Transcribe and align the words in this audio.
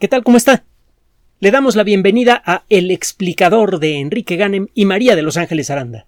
¿Qué 0.00 0.08
tal? 0.08 0.24
¿Cómo 0.24 0.36
está? 0.36 0.64
Le 1.38 1.52
damos 1.52 1.76
la 1.76 1.84
bienvenida 1.84 2.42
a 2.44 2.64
El 2.68 2.90
explicador 2.90 3.78
de 3.78 4.00
Enrique 4.00 4.34
Ganem 4.34 4.66
y 4.74 4.86
María 4.86 5.14
de 5.14 5.22
Los 5.22 5.36
Ángeles 5.36 5.70
Aranda. 5.70 6.06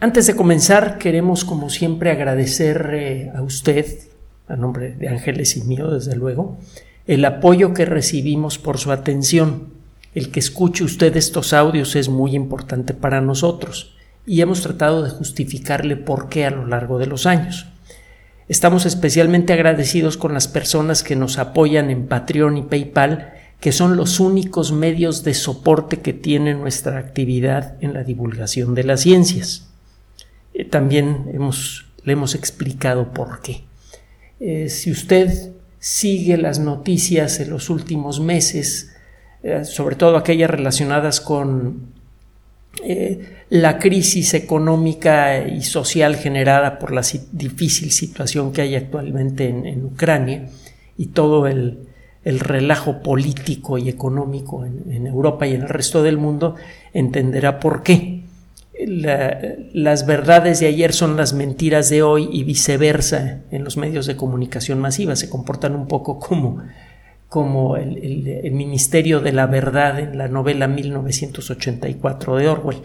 Antes 0.00 0.26
de 0.26 0.34
comenzar, 0.34 0.96
queremos, 0.96 1.44
como 1.44 1.68
siempre, 1.68 2.10
agradecer 2.10 2.90
eh, 2.94 3.30
a 3.34 3.42
usted, 3.42 3.86
a 4.48 4.56
nombre 4.56 4.92
de 4.92 5.08
Ángeles 5.08 5.58
y 5.58 5.62
mío, 5.64 5.90
desde 5.90 6.16
luego, 6.16 6.56
el 7.06 7.22
apoyo 7.26 7.74
que 7.74 7.84
recibimos 7.84 8.58
por 8.58 8.78
su 8.78 8.92
atención. 8.92 9.74
El 10.14 10.30
que 10.30 10.40
escuche 10.40 10.84
usted 10.84 11.14
estos 11.18 11.52
audios 11.52 11.96
es 11.96 12.08
muy 12.08 12.34
importante 12.34 12.94
para 12.94 13.20
nosotros 13.20 13.94
y 14.24 14.40
hemos 14.40 14.62
tratado 14.62 15.02
de 15.02 15.10
justificarle 15.10 15.96
por 15.96 16.30
qué 16.30 16.46
a 16.46 16.50
lo 16.50 16.66
largo 16.66 16.98
de 16.98 17.06
los 17.06 17.26
años. 17.26 17.66
Estamos 18.50 18.84
especialmente 18.84 19.52
agradecidos 19.52 20.16
con 20.16 20.34
las 20.34 20.48
personas 20.48 21.04
que 21.04 21.14
nos 21.14 21.38
apoyan 21.38 21.88
en 21.88 22.08
Patreon 22.08 22.56
y 22.56 22.62
PayPal, 22.62 23.32
que 23.60 23.70
son 23.70 23.96
los 23.96 24.18
únicos 24.18 24.72
medios 24.72 25.22
de 25.22 25.34
soporte 25.34 26.00
que 26.00 26.12
tiene 26.12 26.54
nuestra 26.54 26.98
actividad 26.98 27.76
en 27.80 27.94
la 27.94 28.02
divulgación 28.02 28.74
de 28.74 28.82
las 28.82 29.02
ciencias. 29.02 29.68
Eh, 30.52 30.64
también 30.64 31.30
hemos, 31.32 31.86
le 32.02 32.14
hemos 32.14 32.34
explicado 32.34 33.12
por 33.12 33.40
qué. 33.40 33.62
Eh, 34.40 34.68
si 34.68 34.90
usted 34.90 35.52
sigue 35.78 36.36
las 36.36 36.58
noticias 36.58 37.38
en 37.38 37.50
los 37.50 37.70
últimos 37.70 38.18
meses, 38.18 38.96
eh, 39.44 39.64
sobre 39.64 39.94
todo 39.94 40.16
aquellas 40.16 40.50
relacionadas 40.50 41.20
con 41.20 41.92
la 43.50 43.78
crisis 43.78 44.34
económica 44.34 45.46
y 45.46 45.62
social 45.62 46.16
generada 46.16 46.78
por 46.78 46.92
la 46.92 47.02
difícil 47.32 47.90
situación 47.90 48.52
que 48.52 48.62
hay 48.62 48.76
actualmente 48.76 49.48
en, 49.48 49.84
Ucrania 49.84 50.48
y 50.96 51.06
todo 51.06 51.46
el, 51.46 51.86
relajo 52.24 53.02
político 53.02 53.78
y 53.78 53.88
económico 53.88 54.64
en, 54.64 55.06
Europa 55.06 55.46
y 55.46 55.54
en 55.54 55.62
el 55.62 55.68
resto 55.68 56.02
del 56.02 56.16
mundo, 56.16 56.54
entenderá 56.92 57.58
por 57.58 57.82
qué. 57.82 58.22
las 58.86 60.06
verdades 60.06 60.60
de 60.60 60.66
ayer 60.66 60.92
son 60.92 61.16
las 61.16 61.32
mentiras 61.32 61.90
de 61.90 62.02
hoy 62.02 62.28
y 62.32 62.44
viceversa 62.44 63.40
en 63.50 63.64
los 63.64 63.76
medios 63.76 64.06
de 64.06 64.16
comunicación 64.16 64.78
masiva. 64.78 65.16
Se 65.16 65.28
comportan 65.28 65.74
un 65.74 65.88
poco 65.88 66.18
como, 66.18 66.62
como 67.30 67.78
el, 67.78 68.50
Ministerio 68.52 69.20
de 69.20 69.32
la 69.32 69.46
Verdad 69.46 69.98
en 69.98 70.18
la 70.18 70.28
novela 70.28 70.68
1984 70.68 72.36
de 72.36 72.48
Orwell 72.48 72.82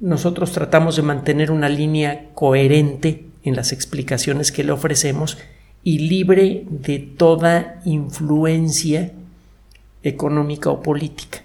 nosotros 0.00 0.52
tratamos 0.52 0.96
de 0.96 1.02
mantener 1.02 1.50
una 1.50 1.68
línea 1.68 2.30
coherente 2.34 3.26
en 3.42 3.56
las 3.56 3.72
explicaciones 3.72 4.52
que 4.52 4.64
le 4.64 4.72
ofrecemos 4.72 5.38
y 5.82 6.00
libre 6.00 6.66
de 6.68 6.98
toda 6.98 7.80
influencia 7.84 9.12
económica 10.02 10.68
o 10.70 10.82
política. 10.82 11.42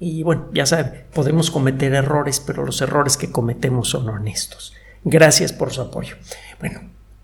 Y 0.00 0.22
bueno, 0.22 0.48
ya 0.52 0.66
sabe, 0.66 1.04
podemos 1.14 1.50
cometer 1.50 1.94
errores, 1.94 2.40
pero 2.40 2.66
los 2.66 2.82
errores 2.82 3.16
que 3.16 3.30
cometemos 3.30 3.88
son 3.88 4.08
honestos. 4.08 4.74
Gracias 5.04 5.52
por 5.52 5.72
su 5.72 5.82
apoyo. 5.82 6.16
Bueno, 6.58 6.80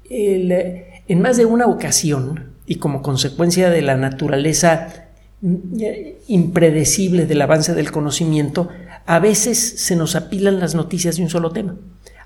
en 0.09 1.21
más 1.21 1.37
de 1.37 1.45
una 1.45 1.67
ocasión 1.67 2.53
y 2.69 2.77
como 2.77 3.03
consecuencia 3.03 3.71
de 3.71 3.81
la 3.81 3.97
naturaleza 3.97 5.09
impredecible 6.27 7.25
del 7.25 7.41
avance 7.41 7.75
del 7.75 7.91
conocimiento, 7.91 8.69
a 9.07 9.19
veces 9.21 9.59
se 9.59 9.97
nos 9.97 10.15
apilan 10.15 10.61
las 10.61 10.75
noticias 10.75 11.17
de 11.17 11.23
un 11.23 11.31
solo 11.31 11.51
tema. 11.51 11.77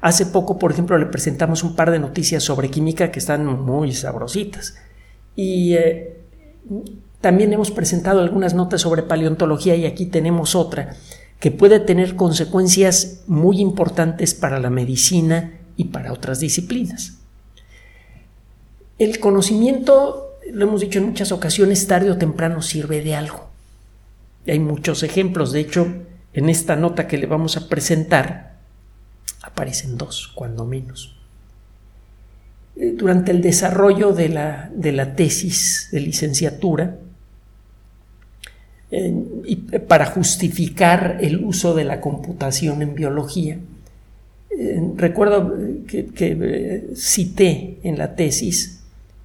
Hace 0.00 0.26
poco, 0.26 0.58
por 0.58 0.72
ejemplo, 0.72 0.98
le 0.98 1.06
presentamos 1.06 1.62
un 1.62 1.76
par 1.76 1.92
de 1.92 2.00
noticias 2.00 2.42
sobre 2.42 2.70
química 2.70 3.12
que 3.12 3.20
están 3.20 3.46
muy 3.46 3.92
sabrositas. 3.92 4.74
Y 5.36 5.74
eh, 5.74 6.16
también 7.20 7.52
hemos 7.52 7.70
presentado 7.70 8.20
algunas 8.20 8.52
notas 8.52 8.80
sobre 8.80 9.04
paleontología 9.04 9.76
y 9.76 9.86
aquí 9.86 10.06
tenemos 10.06 10.56
otra 10.56 10.96
que 11.38 11.52
puede 11.52 11.78
tener 11.78 12.16
consecuencias 12.16 13.22
muy 13.28 13.60
importantes 13.60 14.34
para 14.34 14.58
la 14.58 14.70
medicina 14.70 15.52
y 15.76 15.84
para 15.84 16.12
otras 16.12 16.40
disciplinas. 16.40 17.18
El 18.98 19.20
conocimiento 19.20 20.31
lo 20.50 20.64
hemos 20.66 20.80
dicho 20.80 20.98
en 20.98 21.06
muchas 21.06 21.32
ocasiones, 21.32 21.86
tarde 21.86 22.10
o 22.10 22.18
temprano 22.18 22.62
sirve 22.62 23.02
de 23.02 23.14
algo. 23.14 23.50
hay 24.46 24.58
muchos 24.58 25.02
ejemplos, 25.02 25.52
de 25.52 25.60
hecho, 25.60 25.86
en 26.32 26.48
esta 26.48 26.76
nota 26.76 27.06
que 27.06 27.18
le 27.18 27.26
vamos 27.26 27.56
a 27.56 27.68
presentar 27.68 28.52
aparecen 29.42 29.98
dos, 29.98 30.28
cuando 30.34 30.64
menos. 30.64 31.16
Eh, 32.76 32.94
durante 32.96 33.32
el 33.32 33.42
desarrollo 33.42 34.12
de 34.12 34.28
la, 34.28 34.70
de 34.74 34.92
la 34.92 35.14
tesis 35.14 35.88
de 35.92 36.00
licenciatura, 36.00 36.96
y 39.44 39.56
para 39.56 40.04
justificar 40.04 41.16
el 41.22 41.42
uso 41.42 41.74
de 41.74 41.84
la 41.84 41.98
computación 41.98 42.82
en 42.82 42.94
biología, 42.94 43.58
eh, 44.50 44.92
recuerdo 44.96 45.54
que, 45.86 46.10
eh, 46.18 46.90
cité 46.94 47.78
en 47.82 47.96
la 47.96 48.14
tesis 48.14 48.81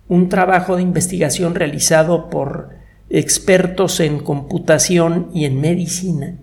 un 0.10 0.30
trabajo 0.30 0.76
de 0.76 0.84
investigación 0.84 1.56
realizado 1.56 2.30
por 2.30 2.70
expertos 3.10 4.00
en 4.00 4.20
computación 4.20 5.30
y 5.34 5.46
en 5.46 5.62
medicina 5.62 6.36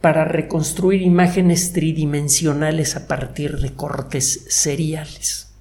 para 0.00 0.24
reconstruir 0.24 1.00
imágenes 1.00 1.72
tridimensionales 1.72 2.94
a 2.96 3.06
partir 3.06 3.58
de 3.58 3.72
cortes 3.72 4.44
seriales. 4.48 5.54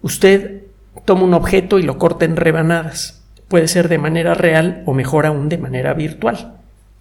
Usted 0.00 0.62
toma 1.04 1.24
un 1.24 1.34
objeto 1.34 1.80
y 1.80 1.82
lo 1.82 1.98
corta 1.98 2.24
en 2.24 2.36
rebanadas. 2.36 3.24
Puede 3.48 3.66
ser 3.66 3.88
de 3.88 3.98
manera 3.98 4.34
real 4.34 4.84
o 4.86 4.94
mejor 4.94 5.26
aún 5.26 5.48
de 5.48 5.58
manera 5.58 5.92
virtual, 5.94 6.58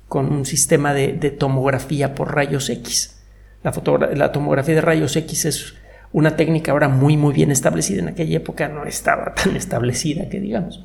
con 0.08 0.32
un 0.32 0.46
sistema 0.46 0.96
de, 0.96 1.14
tomografía 1.30 2.16
por 2.16 2.34
rayos 2.34 2.70
X. 2.70 3.18
La, 3.64 4.32
tomografía 4.32 4.74
de 4.76 4.82
rayos 4.82 5.16
X 5.16 5.46
es 5.46 5.76
una 6.12 6.36
técnica 6.36 6.72
ahora 6.72 6.88
muy 6.88 7.18
muy 7.18 7.34
bien 7.34 7.52
establecida, 7.52 8.02
en 8.02 8.10
aquella 8.10 8.38
época 8.38 8.68
no 8.70 8.86
estaba 8.86 9.34
tan 9.36 9.56
establecida 9.56 10.30
que 10.30 10.40
digamos. 10.40 10.84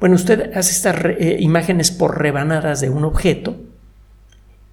Bueno, 0.00 0.16
usted 0.16 0.56
hace 0.56 0.72
estas 0.72 0.96
eh, 1.04 1.36
imágenes 1.38 1.90
por 1.92 2.20
rebanadas 2.20 2.80
de 2.80 2.90
un 2.90 3.04
objeto 3.04 3.56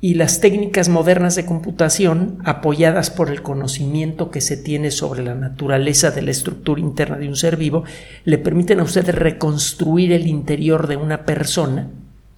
y 0.02 0.14
las 0.14 0.40
técnicas 0.40 0.88
modernas 0.88 1.36
de 1.36 1.46
computación, 1.46 2.40
apoyadas 2.46 3.10
por 3.10 3.30
el 3.30 3.42
conocimiento 3.42 4.32
que 4.32 4.40
se 4.40 4.56
tiene 4.56 4.92
sobre 4.92 5.24
la 5.24 5.36
naturaleza 5.36 6.12
de 6.12 6.22
la 6.22 6.32
estructura 6.32 6.80
interna 6.80 7.18
de 7.18 7.28
un 7.28 7.36
ser 7.36 7.58
vivo, 7.58 7.84
le 8.24 8.38
permiten 8.38 8.80
a 8.80 8.84
usted 8.84 9.10
reconstruir 9.10 10.14
el 10.14 10.26
interior 10.26 10.88
de 10.88 10.96
una 10.96 11.26
persona 11.26 11.90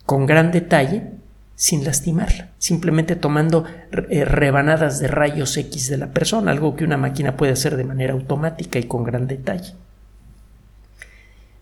con 0.07 0.25
gran 0.25 0.51
detalle 0.51 1.20
sin 1.55 1.83
lastimarla, 1.83 2.49
simplemente 2.57 3.15
tomando 3.15 3.65
eh, 4.09 4.25
rebanadas 4.25 4.99
de 4.99 5.07
rayos 5.07 5.55
X 5.57 5.89
de 5.89 5.97
la 5.97 6.07
persona, 6.07 6.51
algo 6.51 6.75
que 6.75 6.83
una 6.83 6.97
máquina 6.97 7.37
puede 7.37 7.53
hacer 7.53 7.77
de 7.77 7.83
manera 7.83 8.13
automática 8.13 8.79
y 8.79 8.83
con 8.83 9.03
gran 9.03 9.27
detalle. 9.27 9.73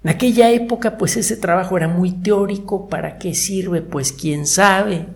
En 0.03 0.09
aquella 0.09 0.49
época, 0.51 0.97
pues 0.97 1.17
ese 1.17 1.35
trabajo 1.35 1.75
era 1.75 1.87
muy 1.87 2.11
teórico. 2.11 2.87
¿Para 2.87 3.17
qué 3.17 3.35
sirve? 3.35 3.81
Pues 3.81 4.13
quién 4.13 4.47
sabe. 4.47 5.07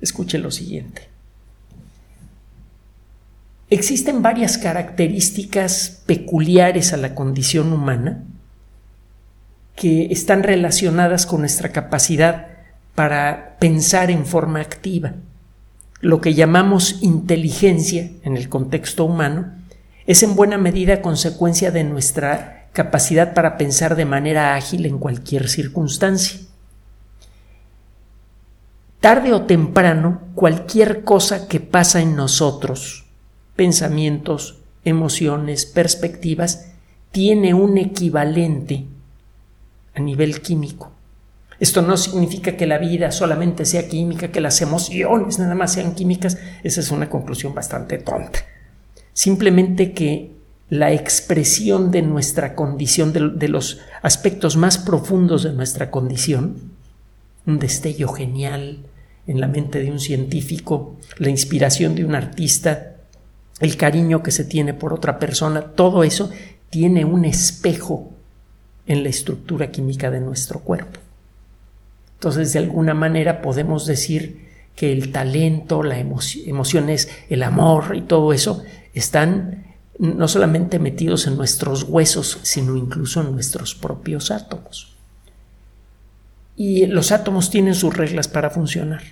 Escuche 0.00 0.38
lo 0.38 0.50
siguiente. 0.50 1.08
Existen 3.70 4.22
varias 4.22 4.58
características 4.58 6.02
peculiares 6.06 6.92
a 6.92 6.96
la 6.96 7.14
condición 7.14 7.72
humana 7.72 8.24
que 9.76 10.06
están 10.06 10.42
relacionadas 10.42 11.26
con 11.26 11.40
nuestra 11.40 11.70
capacidad 11.70 12.48
para 12.94 13.56
pensar 13.58 14.10
en 14.10 14.26
forma 14.26 14.60
activa. 14.60 15.14
Lo 16.00 16.20
que 16.20 16.34
llamamos 16.34 17.02
inteligencia 17.02 18.10
en 18.22 18.36
el 18.36 18.48
contexto 18.48 19.04
humano 19.04 19.52
es 20.06 20.22
en 20.22 20.34
buena 20.34 20.58
medida 20.58 21.00
consecuencia 21.00 21.70
de 21.70 21.84
nuestra 21.84 22.68
capacidad 22.72 23.32
para 23.34 23.56
pensar 23.56 23.96
de 23.96 24.04
manera 24.04 24.54
ágil 24.54 24.84
en 24.84 24.98
cualquier 24.98 25.48
circunstancia. 25.48 26.40
Tarde 29.00 29.32
o 29.32 29.42
temprano, 29.42 30.20
cualquier 30.34 31.04
cosa 31.04 31.46
que 31.46 31.60
pasa 31.60 32.00
en 32.00 32.16
nosotros, 32.16 33.04
pensamientos, 33.54 34.58
emociones, 34.84 35.66
perspectivas, 35.66 36.72
tiene 37.12 37.54
un 37.54 37.78
equivalente 37.78 38.86
a 39.94 40.00
nivel 40.00 40.40
químico. 40.40 40.93
Esto 41.60 41.82
no 41.82 41.96
significa 41.96 42.56
que 42.56 42.66
la 42.66 42.78
vida 42.78 43.12
solamente 43.12 43.64
sea 43.64 43.88
química, 43.88 44.28
que 44.28 44.40
las 44.40 44.60
emociones 44.60 45.38
nada 45.38 45.54
más 45.54 45.72
sean 45.72 45.94
químicas. 45.94 46.38
Esa 46.62 46.80
es 46.80 46.90
una 46.90 47.08
conclusión 47.08 47.54
bastante 47.54 47.98
tonta. 47.98 48.40
Simplemente 49.12 49.92
que 49.92 50.32
la 50.70 50.92
expresión 50.92 51.90
de 51.90 52.02
nuestra 52.02 52.54
condición, 52.54 53.12
de, 53.12 53.48
los 53.48 53.80
aspectos 54.02 54.56
más 54.56 54.78
profundos 54.78 55.44
de 55.44 55.52
nuestra 55.52 55.90
condición, 55.90 56.72
un 57.46 57.58
destello 57.58 58.08
genial 58.08 58.78
en 59.26 59.40
la 59.40 59.46
mente 59.46 59.80
de 59.80 59.90
un 59.90 60.00
científico, 60.00 60.96
la 61.18 61.30
inspiración 61.30 61.94
de 61.94 62.04
un 62.04 62.14
artista, 62.14 62.96
el 63.60 63.76
cariño 63.76 64.22
que 64.22 64.30
se 64.30 64.44
tiene 64.44 64.74
por 64.74 64.92
otra 64.92 65.18
persona, 65.18 65.62
todo 65.62 66.02
eso 66.02 66.30
tiene 66.70 67.04
un 67.04 67.24
espejo 67.24 68.10
en 68.86 69.02
la 69.02 69.10
estructura 69.10 69.70
química 69.70 70.10
de 70.10 70.20
nuestro 70.20 70.60
cuerpo. 70.60 71.03
Entonces, 72.24 72.54
de 72.54 72.60
alguna 72.60 72.94
manera 72.94 73.42
podemos 73.42 73.84
decir 73.84 74.46
que 74.74 74.90
el 74.92 75.12
talento, 75.12 75.82
las 75.82 75.98
emociones, 76.46 77.10
el 77.28 77.42
amor 77.42 77.94
y 77.94 78.00
todo 78.00 78.32
eso 78.32 78.62
están 78.94 79.74
no 79.98 80.26
solamente 80.26 80.78
metidos 80.78 81.26
en 81.26 81.36
nuestros 81.36 81.82
huesos, 81.82 82.38
sino 82.40 82.78
incluso 82.78 83.20
en 83.20 83.32
nuestros 83.32 83.74
propios 83.74 84.30
átomos. 84.30 84.96
Y 86.56 86.86
los 86.86 87.12
átomos 87.12 87.50
tienen 87.50 87.74
sus 87.74 87.94
reglas 87.94 88.26
para 88.26 88.48
funcionar. 88.48 89.02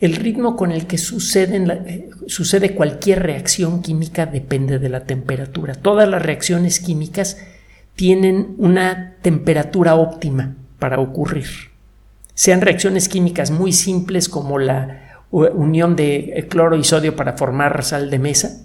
El 0.00 0.14
ritmo 0.14 0.54
con 0.54 0.70
el 0.70 0.86
que 0.86 0.94
eh, 0.94 2.10
sucede 2.28 2.74
cualquier 2.76 3.20
reacción 3.24 3.82
química 3.82 4.26
depende 4.26 4.78
de 4.78 4.90
la 4.90 5.06
temperatura. 5.06 5.74
Todas 5.74 6.08
las 6.08 6.22
reacciones 6.22 6.78
químicas 6.78 7.36
tienen 7.96 8.54
una 8.58 9.16
temperatura 9.22 9.96
óptima 9.96 10.54
para 10.78 11.00
ocurrir. 11.00 11.69
Sean 12.40 12.62
reacciones 12.62 13.10
químicas 13.10 13.50
muy 13.50 13.70
simples 13.70 14.30
como 14.30 14.58
la 14.58 15.26
unión 15.30 15.94
de 15.94 16.46
cloro 16.48 16.74
y 16.74 16.84
sodio 16.84 17.14
para 17.14 17.36
formar 17.36 17.84
sal 17.84 18.08
de 18.08 18.18
mesa, 18.18 18.62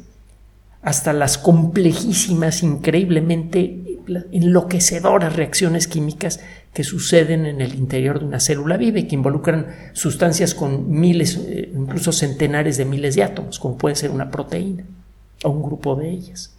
hasta 0.82 1.12
las 1.12 1.38
complejísimas, 1.38 2.64
increíblemente 2.64 4.00
enloquecedoras 4.32 5.36
reacciones 5.36 5.90
químicas 5.90 6.40
que 6.74 6.86
suceden 6.86 7.46
en 7.46 7.60
el 7.60 7.76
interior 7.76 8.20
de 8.20 8.26
una 8.28 8.40
célula 8.40 8.78
viva 8.78 9.00
y 9.00 9.10
que 9.10 9.16
involucran 9.16 9.68
sustancias 9.92 10.56
con 10.56 10.90
miles, 10.90 11.36
eh, 11.36 11.70
incluso 11.76 12.14
centenares 12.14 12.78
de 12.78 12.86
miles 12.86 13.16
de 13.16 13.24
átomos, 13.24 13.60
como 13.60 13.78
puede 13.78 13.98
ser 13.98 14.10
una 14.10 14.32
proteína 14.32 14.86
o 15.44 15.50
un 15.50 15.62
grupo 15.62 15.98
de 15.98 16.12
ellas. 16.12 16.56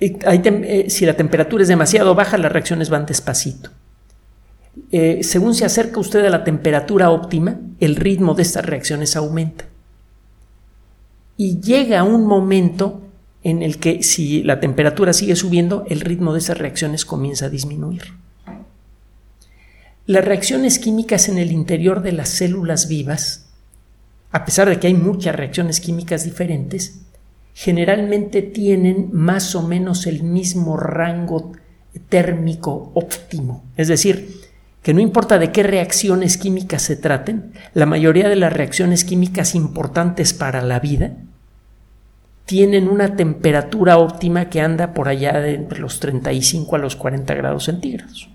Eh, 0.00 0.86
si 0.90 1.06
la 1.06 1.14
temperatura 1.14 1.62
es 1.62 1.68
demasiado 1.68 2.16
baja, 2.16 2.36
las 2.38 2.50
reacciones 2.50 2.90
van 2.90 3.06
despacito. 3.06 3.70
Eh, 4.92 5.20
según 5.22 5.54
se 5.54 5.64
acerca 5.64 6.00
usted 6.00 6.24
a 6.24 6.30
la 6.30 6.44
temperatura 6.44 7.10
óptima, 7.10 7.58
el 7.80 7.96
ritmo 7.96 8.34
de 8.34 8.42
estas 8.42 8.64
reacciones 8.64 9.16
aumenta 9.16 9.66
y 11.36 11.60
llega 11.60 12.02
un 12.02 12.26
momento 12.26 13.02
en 13.42 13.62
el 13.62 13.78
que 13.78 14.02
si 14.02 14.42
la 14.42 14.58
temperatura 14.58 15.12
sigue 15.12 15.36
subiendo, 15.36 15.84
el 15.88 16.00
ritmo 16.00 16.32
de 16.32 16.40
esas 16.40 16.58
reacciones 16.58 17.04
comienza 17.04 17.46
a 17.46 17.50
disminuir. 17.50 18.02
Las 20.06 20.24
reacciones 20.24 20.78
químicas 20.78 21.28
en 21.28 21.38
el 21.38 21.52
interior 21.52 22.02
de 22.02 22.12
las 22.12 22.28
células 22.28 22.88
vivas, 22.88 23.46
a 24.32 24.44
pesar 24.44 24.68
de 24.68 24.78
que 24.80 24.86
hay 24.86 24.94
muchas 24.94 25.36
reacciones 25.36 25.80
químicas 25.80 26.24
diferentes, 26.24 27.00
generalmente 27.54 28.42
tienen 28.42 29.10
más 29.12 29.54
o 29.54 29.62
menos 29.62 30.06
el 30.06 30.22
mismo 30.22 30.76
rango 30.76 31.52
térmico 32.08 32.90
óptimo. 32.94 33.64
Es 33.76 33.88
decir, 33.88 34.45
que 34.86 34.94
no 34.94 35.00
importa 35.00 35.40
de 35.40 35.50
qué 35.50 35.64
reacciones 35.64 36.38
químicas 36.38 36.80
se 36.80 36.94
traten, 36.94 37.50
la 37.74 37.86
mayoría 37.86 38.28
de 38.28 38.36
las 38.36 38.52
reacciones 38.52 39.02
químicas 39.02 39.56
importantes 39.56 40.32
para 40.32 40.62
la 40.62 40.78
vida 40.78 41.10
tienen 42.44 42.86
una 42.86 43.16
temperatura 43.16 43.98
óptima 43.98 44.48
que 44.48 44.60
anda 44.60 44.94
por 44.94 45.08
allá 45.08 45.40
de 45.40 45.54
entre 45.54 45.80
los 45.80 45.98
35 45.98 46.76
a 46.76 46.78
los 46.78 46.94
40 46.94 47.34
grados 47.34 47.64
centígrados. 47.64 48.30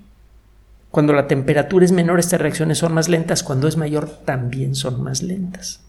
Cuando 0.89 1.13
la 1.13 1.25
temperatura 1.25 1.85
es 1.85 1.93
menor, 1.93 2.19
estas 2.19 2.41
reacciones 2.41 2.79
son 2.79 2.93
más 2.95 3.07
lentas, 3.07 3.43
cuando 3.43 3.69
es 3.69 3.77
mayor, 3.77 4.09
también 4.25 4.75
son 4.75 5.01
más 5.01 5.23
lentas. 5.23 5.79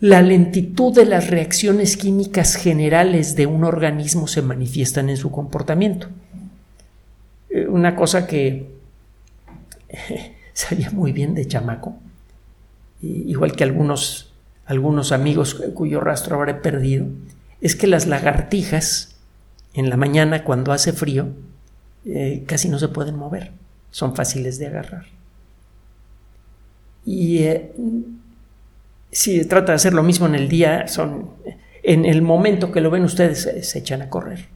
La 0.00 0.20
lentitud 0.20 0.92
de 0.92 1.04
las 1.04 1.30
reacciones 1.30 1.96
químicas 1.96 2.56
generales 2.56 3.36
de 3.36 3.46
un 3.46 3.62
organismo 3.62 4.26
se 4.26 4.42
manifiestan 4.42 5.10
en 5.10 5.16
su 5.16 5.30
comportamiento. 5.30 6.08
Eh, 7.54 7.68
una 7.68 7.94
cosa 7.94 8.26
que 8.26 8.66
sabía 10.52 10.90
muy 10.90 11.12
bien 11.12 11.34
de 11.34 11.46
chamaco, 11.46 11.96
igual 13.00 13.54
que 13.54 13.62
algunos, 13.62 14.32
algunos 14.66 15.12
amigos 15.12 15.54
cuyo 15.72 16.00
rastro 16.00 16.36
habré 16.36 16.54
perdido, 16.54 17.06
es 17.60 17.76
que 17.76 17.86
las 17.86 18.06
lagartijas 18.06 19.14
en 19.72 19.88
la 19.88 19.96
mañana 19.96 20.42
cuando 20.42 20.72
hace 20.72 20.92
frío 20.92 21.28
eh, 22.04 22.42
casi 22.46 22.68
no 22.68 22.80
se 22.80 22.88
pueden 22.88 23.16
mover, 23.16 23.52
son 23.92 24.16
fáciles 24.16 24.58
de 24.58 24.66
agarrar. 24.66 25.06
Y 27.04 27.38
eh, 27.38 27.72
si 29.12 29.44
trata 29.44 29.72
de 29.72 29.76
hacer 29.76 29.94
lo 29.94 30.02
mismo 30.02 30.26
en 30.26 30.34
el 30.34 30.48
día, 30.48 30.88
son 30.88 31.30
en 31.84 32.04
el 32.04 32.20
momento 32.20 32.72
que 32.72 32.80
lo 32.80 32.90
ven 32.90 33.04
ustedes 33.04 33.48
se 33.62 33.78
echan 33.78 34.02
a 34.02 34.10
correr 34.10 34.53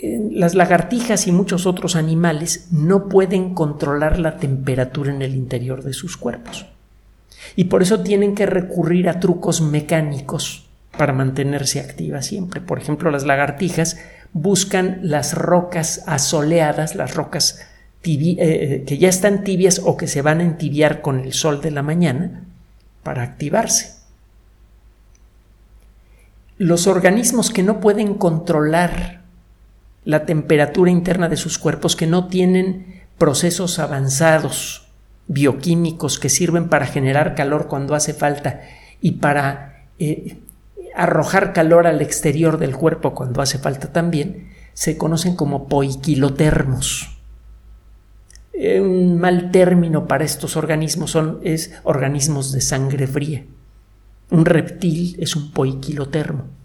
las 0.00 0.54
lagartijas 0.54 1.26
y 1.26 1.32
muchos 1.32 1.66
otros 1.66 1.96
animales 1.96 2.68
no 2.70 3.08
pueden 3.08 3.54
controlar 3.54 4.18
la 4.18 4.36
temperatura 4.36 5.12
en 5.12 5.22
el 5.22 5.34
interior 5.34 5.82
de 5.82 5.92
sus 5.92 6.16
cuerpos. 6.16 6.66
Y 7.56 7.64
por 7.64 7.82
eso 7.82 8.00
tienen 8.00 8.34
que 8.34 8.46
recurrir 8.46 9.08
a 9.08 9.18
trucos 9.18 9.60
mecánicos 9.60 10.68
para 10.96 11.12
mantenerse 11.12 11.80
activas 11.80 12.26
siempre. 12.26 12.60
Por 12.60 12.78
ejemplo, 12.78 13.10
las 13.10 13.24
lagartijas 13.24 13.98
buscan 14.32 15.00
las 15.02 15.34
rocas 15.34 16.04
asoleadas, 16.06 16.94
las 16.94 17.14
rocas 17.14 17.60
eh, 18.04 18.36
eh, 18.38 18.84
que 18.86 18.98
ya 18.98 19.08
están 19.08 19.44
tibias 19.44 19.82
o 19.84 19.96
que 19.96 20.06
se 20.06 20.22
van 20.22 20.40
a 20.40 20.44
entibiar 20.44 21.00
con 21.00 21.20
el 21.20 21.32
sol 21.32 21.60
de 21.60 21.70
la 21.70 21.82
mañana 21.82 22.44
para 23.02 23.22
activarse. 23.22 23.96
Los 26.56 26.86
organismos 26.86 27.50
que 27.50 27.62
no 27.62 27.80
pueden 27.80 28.14
controlar 28.14 29.17
la 30.08 30.24
temperatura 30.24 30.90
interna 30.90 31.28
de 31.28 31.36
sus 31.36 31.58
cuerpos 31.58 31.94
que 31.94 32.06
no 32.06 32.28
tienen 32.28 33.02
procesos 33.18 33.78
avanzados 33.78 34.88
bioquímicos 35.26 36.18
que 36.18 36.30
sirven 36.30 36.70
para 36.70 36.86
generar 36.86 37.34
calor 37.34 37.68
cuando 37.68 37.94
hace 37.94 38.14
falta 38.14 38.62
y 39.02 39.12
para 39.12 39.84
eh, 39.98 40.38
arrojar 40.96 41.52
calor 41.52 41.86
al 41.86 42.00
exterior 42.00 42.56
del 42.56 42.74
cuerpo 42.74 43.14
cuando 43.14 43.42
hace 43.42 43.58
falta 43.58 43.92
también, 43.92 44.48
se 44.72 44.96
conocen 44.96 45.36
como 45.36 45.68
poiquilotermos. 45.68 47.18
Eh, 48.54 48.80
un 48.80 49.20
mal 49.20 49.50
término 49.50 50.08
para 50.08 50.24
estos 50.24 50.56
organismos 50.56 51.10
son 51.10 51.38
es 51.44 51.74
organismos 51.82 52.50
de 52.52 52.62
sangre 52.62 53.06
fría. 53.06 53.44
Un 54.30 54.46
reptil 54.46 55.16
es 55.20 55.36
un 55.36 55.52
poiquilotermo. 55.52 56.57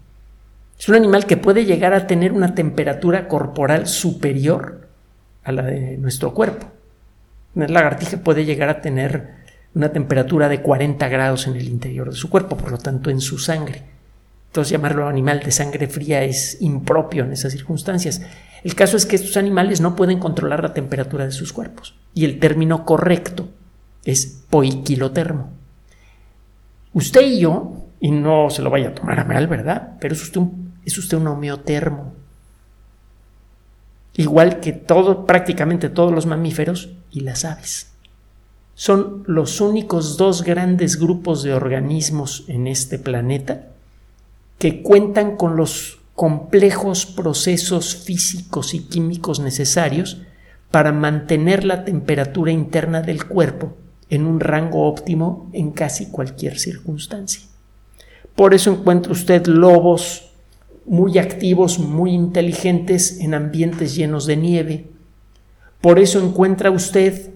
Es 0.78 0.88
un 0.88 0.96
animal 0.96 1.26
que 1.26 1.36
puede 1.36 1.64
llegar 1.64 1.94
a 1.94 2.06
tener 2.06 2.32
una 2.32 2.54
temperatura 2.54 3.28
corporal 3.28 3.86
superior 3.86 4.88
a 5.44 5.52
la 5.52 5.62
de 5.62 5.96
nuestro 5.98 6.34
cuerpo. 6.34 6.66
Una 7.54 7.68
lagartija 7.68 8.18
puede 8.18 8.44
llegar 8.44 8.68
a 8.68 8.80
tener 8.80 9.44
una 9.74 9.92
temperatura 9.92 10.48
de 10.48 10.62
40 10.62 11.08
grados 11.08 11.46
en 11.46 11.56
el 11.56 11.68
interior 11.68 12.10
de 12.10 12.16
su 12.16 12.28
cuerpo, 12.30 12.56
por 12.56 12.70
lo 12.70 12.78
tanto 12.78 13.10
en 13.10 13.20
su 13.20 13.38
sangre. 13.38 13.82
Entonces 14.48 14.70
llamarlo 14.70 15.08
animal 15.08 15.40
de 15.40 15.50
sangre 15.50 15.88
fría 15.88 16.22
es 16.22 16.58
impropio 16.60 17.24
en 17.24 17.32
esas 17.32 17.52
circunstancias. 17.52 18.22
El 18.62 18.74
caso 18.74 18.96
es 18.96 19.04
que 19.04 19.16
estos 19.16 19.36
animales 19.36 19.80
no 19.80 19.96
pueden 19.96 20.18
controlar 20.18 20.62
la 20.62 20.74
temperatura 20.74 21.24
de 21.24 21.32
sus 21.32 21.52
cuerpos 21.52 21.96
y 22.14 22.24
el 22.24 22.38
término 22.38 22.84
correcto 22.84 23.48
es 24.04 24.44
poiquilotermo. 24.50 25.50
Usted 26.92 27.22
y 27.22 27.40
yo, 27.40 27.84
y 28.00 28.12
no 28.12 28.48
se 28.50 28.62
lo 28.62 28.70
vaya 28.70 28.90
a 28.90 28.94
tomar 28.94 29.18
a 29.18 29.24
mal, 29.24 29.48
¿verdad? 29.48 29.94
Pero 29.98 30.14
es 30.14 30.22
usted 30.22 30.40
un 30.40 30.63
es 30.84 30.98
usted 30.98 31.16
un 31.18 31.28
homeotermo. 31.28 32.12
Igual 34.16 34.60
que 34.60 34.72
prácticamente 34.72 35.88
todos 35.88 36.12
los 36.12 36.26
mamíferos 36.26 36.90
y 37.10 37.20
las 37.20 37.44
aves. 37.44 37.88
Son 38.74 39.22
los 39.26 39.60
únicos 39.60 40.16
dos 40.16 40.42
grandes 40.42 40.98
grupos 40.98 41.42
de 41.42 41.54
organismos 41.54 42.44
en 42.48 42.66
este 42.66 42.98
planeta 42.98 43.68
que 44.58 44.82
cuentan 44.82 45.36
con 45.36 45.56
los 45.56 45.98
complejos 46.14 47.06
procesos 47.06 47.96
físicos 47.96 48.74
y 48.74 48.80
químicos 48.80 49.40
necesarios 49.40 50.18
para 50.70 50.92
mantener 50.92 51.64
la 51.64 51.84
temperatura 51.84 52.52
interna 52.52 53.00
del 53.00 53.26
cuerpo 53.26 53.76
en 54.10 54.26
un 54.26 54.40
rango 54.40 54.86
óptimo 54.86 55.50
en 55.52 55.70
casi 55.70 56.10
cualquier 56.10 56.58
circunstancia. 56.58 57.42
Por 58.34 58.54
eso 58.54 58.72
encuentra 58.72 59.12
usted 59.12 59.46
lobos 59.46 60.33
muy 60.86 61.18
activos, 61.18 61.78
muy 61.78 62.12
inteligentes 62.12 63.20
en 63.20 63.34
ambientes 63.34 63.94
llenos 63.94 64.26
de 64.26 64.36
nieve. 64.36 64.84
Por 65.80 65.98
eso 65.98 66.18
encuentra 66.24 66.70
usted 66.70 67.30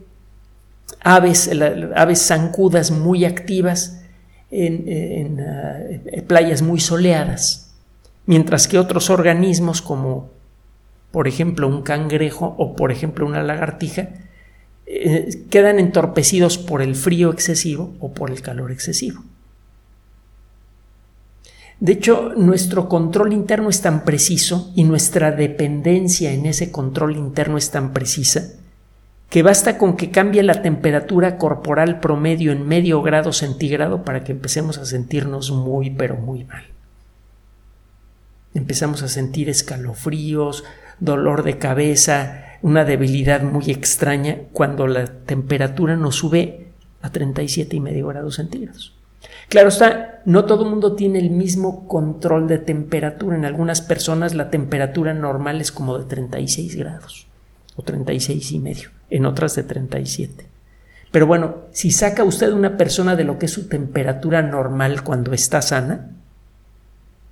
aves, 1.00 1.50
aves 1.94 2.26
zancudas 2.26 2.90
muy 2.90 3.24
activas 3.24 4.00
en, 4.50 4.84
eh, 5.38 6.24
playas 6.26 6.62
muy 6.62 6.80
soleadas, 6.80 7.74
mientras 8.26 8.66
que 8.66 8.78
otros 8.78 9.10
organismos 9.10 9.82
como 9.82 10.30
por 11.10 11.28
ejemplo 11.28 11.68
un 11.68 11.82
cangrejo 11.82 12.54
o 12.58 12.76
por 12.76 12.92
ejemplo 12.92 13.26
una 13.26 13.42
lagartija 13.42 14.10
eh, 14.86 15.44
quedan 15.50 15.78
entorpecidos 15.78 16.58
por 16.58 16.80
el 16.80 16.94
frío 16.94 17.30
excesivo 17.30 17.94
o 18.00 18.12
por 18.12 18.30
el 18.30 18.40
calor 18.40 18.72
excesivo. 18.72 19.22
De 21.80 21.92
hecho, 21.92 22.32
nuestro 22.36 22.88
control 22.88 23.32
interno 23.32 23.68
es 23.68 23.80
tan 23.80 24.04
preciso 24.04 24.72
y 24.74 24.84
nuestra 24.84 25.30
dependencia 25.30 26.32
en 26.32 26.46
ese 26.46 26.72
control 26.72 27.16
interno 27.16 27.56
es 27.56 27.70
tan 27.70 27.92
precisa 27.92 28.50
que 29.30 29.42
basta 29.42 29.76
con 29.76 29.96
que 29.96 30.10
cambie 30.10 30.42
la 30.42 30.62
temperatura 30.62 31.36
corporal 31.36 32.00
promedio 32.00 32.50
en 32.50 32.66
medio 32.66 33.02
grado 33.02 33.32
centígrado 33.32 34.02
para 34.02 34.24
que 34.24 34.32
empecemos 34.32 34.78
a 34.78 34.86
sentirnos 34.86 35.50
muy, 35.50 35.90
pero 35.90 36.16
muy 36.16 36.44
mal. 36.44 36.64
Empezamos 38.54 39.02
a 39.02 39.08
sentir 39.08 39.50
escalofríos, 39.50 40.64
dolor 40.98 41.42
de 41.42 41.58
cabeza, 41.58 42.44
una 42.62 42.84
debilidad 42.84 43.42
muy 43.42 43.70
extraña 43.70 44.38
cuando 44.52 44.86
la 44.86 45.06
temperatura 45.06 45.96
nos 45.96 46.16
sube 46.16 46.68
a 47.02 47.10
37 47.10 47.76
y 47.76 47.80
medio 47.80 48.06
grados 48.08 48.36
centígrados. 48.36 48.97
Claro 49.48 49.68
está, 49.68 50.20
no 50.24 50.44
todo 50.44 50.64
el 50.64 50.70
mundo 50.70 50.94
tiene 50.94 51.18
el 51.18 51.30
mismo 51.30 51.88
control 51.88 52.48
de 52.48 52.58
temperatura. 52.58 53.36
En 53.36 53.44
algunas 53.44 53.80
personas 53.80 54.34
la 54.34 54.50
temperatura 54.50 55.14
normal 55.14 55.60
es 55.60 55.72
como 55.72 55.98
de 55.98 56.04
36 56.04 56.76
grados 56.76 57.26
o 57.76 57.82
36 57.82 58.52
y 58.52 58.58
medio, 58.58 58.90
en 59.10 59.24
otras 59.24 59.54
de 59.54 59.62
37. 59.62 60.46
Pero 61.10 61.26
bueno, 61.26 61.56
si 61.72 61.90
saca 61.90 62.24
usted 62.24 62.52
una 62.52 62.76
persona 62.76 63.16
de 63.16 63.24
lo 63.24 63.38
que 63.38 63.46
es 63.46 63.52
su 63.52 63.68
temperatura 63.68 64.42
normal 64.42 65.02
cuando 65.02 65.32
está 65.32 65.62
sana, 65.62 66.10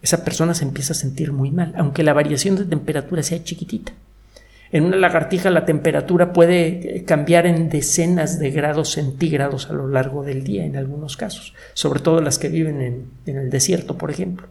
esa 0.01 0.25
persona 0.25 0.55
se 0.55 0.65
empieza 0.65 0.93
a 0.93 0.97
sentir 0.97 1.33
muy 1.33 1.51
mal, 1.51 1.75
aunque 1.77 2.03
la 2.03 2.15
variación 2.15 2.57
de 2.57 2.65
temperatura 2.65 3.23
sea 3.23 3.43
chiquitita. 3.43 3.93
En 4.77 4.85
una 4.85 4.99
lagartija 4.99 5.49
la 5.49 5.65
temperatura 5.65 6.35
puede 6.35 6.99
eh, 6.99 7.05
cambiar 7.07 7.47
en 7.47 7.71
decenas 7.71 8.39
de 8.39 8.51
grados 8.51 8.91
centígrados 8.91 9.71
a 9.71 9.73
lo 9.73 9.89
largo 9.89 10.23
del 10.23 10.45
día 10.45 10.67
en 10.67 10.77
algunos 10.77 11.17
casos, 11.17 11.55
sobre 11.73 12.01
todo 12.01 12.21
las 12.21 12.39
que 12.39 12.51
viven 12.51 12.83
en, 12.83 13.11
en 13.25 13.39
el 13.39 13.49
desierto, 13.49 13.97
por 13.97 14.11
ejemplo. 14.11 14.49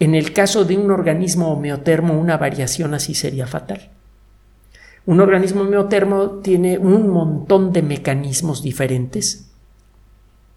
En 0.00 0.16
el 0.16 0.32
caso 0.32 0.64
de 0.64 0.76
un 0.76 0.90
organismo 0.90 1.52
homeotermo, 1.52 2.18
una 2.18 2.38
variación 2.38 2.92
así 2.92 3.14
sería 3.14 3.46
fatal. 3.46 3.88
Un 5.06 5.20
organismo 5.20 5.60
homeotermo 5.60 6.40
tiene 6.42 6.76
un 6.76 7.08
montón 7.08 7.72
de 7.72 7.82
mecanismos 7.82 8.64
diferentes 8.64 9.48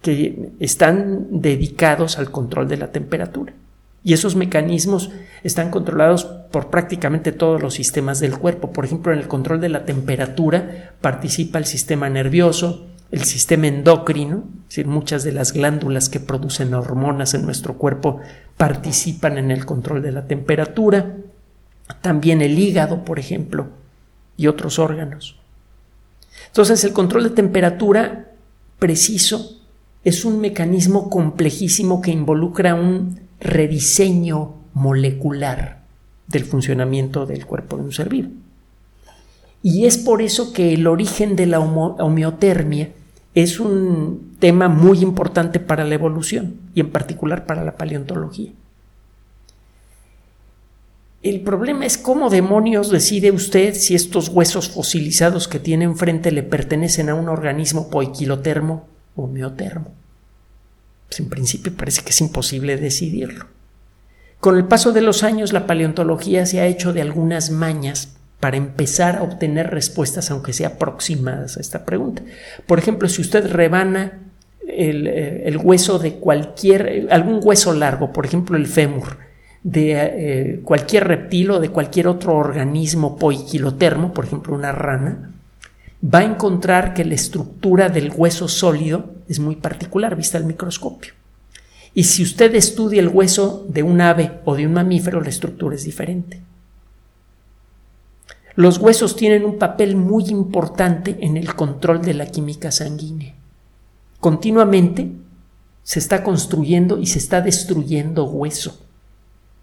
que 0.02 0.50
están 0.58 1.40
dedicados 1.40 2.18
al 2.18 2.32
control 2.32 2.66
de 2.66 2.78
la 2.78 2.90
temperatura. 2.90 3.52
Y 4.08 4.14
esos 4.14 4.36
mecanismos 4.36 5.10
están 5.42 5.70
controlados 5.70 6.24
por 6.24 6.70
prácticamente 6.70 7.30
todos 7.30 7.60
los 7.60 7.74
sistemas 7.74 8.20
del 8.20 8.38
cuerpo. 8.38 8.72
Por 8.72 8.86
ejemplo, 8.86 9.12
en 9.12 9.18
el 9.18 9.28
control 9.28 9.60
de 9.60 9.68
la 9.68 9.84
temperatura 9.84 10.94
participa 11.02 11.58
el 11.58 11.66
sistema 11.66 12.08
nervioso, 12.08 12.86
el 13.10 13.24
sistema 13.24 13.66
endocrino, 13.66 14.44
es 14.62 14.68
decir, 14.68 14.86
muchas 14.86 15.24
de 15.24 15.32
las 15.32 15.52
glándulas 15.52 16.08
que 16.08 16.20
producen 16.20 16.72
hormonas 16.72 17.34
en 17.34 17.44
nuestro 17.44 17.74
cuerpo 17.74 18.20
participan 18.56 19.36
en 19.36 19.50
el 19.50 19.66
control 19.66 20.00
de 20.00 20.12
la 20.12 20.26
temperatura, 20.26 21.16
también 22.00 22.40
el 22.40 22.58
hígado, 22.58 23.04
por 23.04 23.18
ejemplo, 23.18 23.66
y 24.38 24.46
otros 24.46 24.78
órganos. 24.78 25.36
Entonces, 26.46 26.82
el 26.82 26.94
control 26.94 27.24
de 27.24 27.30
temperatura 27.30 28.30
preciso 28.78 29.57
es 30.04 30.24
un 30.24 30.40
mecanismo 30.40 31.10
complejísimo 31.10 32.00
que 32.00 32.10
involucra 32.10 32.74
un 32.74 33.20
rediseño 33.40 34.54
molecular 34.74 35.82
del 36.26 36.44
funcionamiento 36.44 37.26
del 37.26 37.46
cuerpo 37.46 37.76
de 37.76 37.82
un 37.82 37.92
ser 37.92 38.08
vivo. 38.08 38.30
Y 39.62 39.86
es 39.86 39.98
por 39.98 40.22
eso 40.22 40.52
que 40.52 40.74
el 40.74 40.86
origen 40.86 41.34
de 41.34 41.46
la 41.46 41.60
homeotermia 41.60 42.90
es 43.34 43.60
un 43.60 44.36
tema 44.38 44.68
muy 44.68 45.00
importante 45.00 45.58
para 45.58 45.84
la 45.84 45.94
evolución 45.94 46.56
y 46.74 46.80
en 46.80 46.90
particular 46.90 47.44
para 47.46 47.64
la 47.64 47.76
paleontología. 47.76 48.52
El 51.22 51.40
problema 51.40 51.84
es 51.84 51.98
cómo 51.98 52.30
demonios 52.30 52.90
decide 52.90 53.32
usted 53.32 53.74
si 53.74 53.96
estos 53.96 54.28
huesos 54.28 54.68
fosilizados 54.70 55.48
que 55.48 55.58
tiene 55.58 55.84
enfrente 55.84 56.30
le 56.30 56.44
pertenecen 56.44 57.08
a 57.08 57.16
un 57.16 57.28
organismo 57.28 57.90
poiquilotermo 57.90 58.86
homeotermo. 59.24 59.92
En 61.18 61.28
principio 61.28 61.74
parece 61.74 62.02
que 62.02 62.10
es 62.10 62.20
imposible 62.20 62.76
decidirlo. 62.76 63.46
Con 64.40 64.56
el 64.56 64.64
paso 64.64 64.92
de 64.92 65.00
los 65.00 65.24
años 65.24 65.52
la 65.52 65.66
paleontología 65.66 66.46
se 66.46 66.60
ha 66.60 66.66
hecho 66.66 66.92
de 66.92 67.02
algunas 67.02 67.50
mañas 67.50 68.16
para 68.40 68.56
empezar 68.56 69.16
a 69.16 69.22
obtener 69.22 69.70
respuestas 69.70 70.30
aunque 70.30 70.52
sea 70.52 70.68
aproximadas 70.68 71.56
a 71.56 71.60
esta 71.60 71.84
pregunta. 71.84 72.22
Por 72.66 72.78
ejemplo, 72.78 73.08
si 73.08 73.22
usted 73.22 73.50
rebana 73.50 74.20
el, 74.68 75.06
eh, 75.08 75.56
hueso 75.56 75.98
de 75.98 76.14
cualquier, 76.14 77.08
algún 77.10 77.40
hueso 77.42 77.72
largo, 77.72 78.12
por 78.12 78.26
ejemplo 78.26 78.56
el 78.56 78.66
fémur, 78.66 79.18
de 79.64 79.92
eh, 79.92 80.60
cualquier 80.62 81.08
reptil 81.08 81.50
o 81.50 81.60
de 81.60 81.70
cualquier 81.70 82.06
otro 82.06 82.36
organismo 82.36 83.16
poiquilotermo, 83.16 84.12
por 84.14 84.26
ejemplo 84.26 84.54
una 84.54 84.70
rana, 84.70 85.32
va 86.02 86.20
a 86.20 86.24
encontrar 86.24 86.94
que 86.94 87.04
la 87.04 87.14
estructura 87.14 87.88
del 87.88 88.12
hueso 88.14 88.48
sólido 88.48 89.14
es 89.28 89.40
muy 89.40 89.56
particular 89.56 90.16
vista 90.16 90.38
al 90.38 90.44
microscopio. 90.44 91.14
Y 91.94 92.04
si 92.04 92.22
usted 92.22 92.54
estudia 92.54 93.00
el 93.00 93.08
hueso 93.08 93.66
de 93.68 93.82
un 93.82 94.00
ave 94.00 94.40
o 94.44 94.54
de 94.54 94.66
un 94.66 94.74
mamífero, 94.74 95.20
la 95.20 95.30
estructura 95.30 95.74
es 95.74 95.84
diferente. 95.84 96.40
Los 98.54 98.78
huesos 98.78 99.16
tienen 99.16 99.44
un 99.44 99.58
papel 99.58 99.96
muy 99.96 100.26
importante 100.28 101.16
en 101.20 101.36
el 101.36 101.54
control 101.54 102.02
de 102.02 102.14
la 102.14 102.26
química 102.26 102.70
sanguínea. 102.70 103.34
Continuamente 104.20 105.12
se 105.82 105.98
está 105.98 106.22
construyendo 106.22 106.98
y 106.98 107.06
se 107.06 107.18
está 107.18 107.40
destruyendo 107.40 108.24
hueso. 108.24 108.80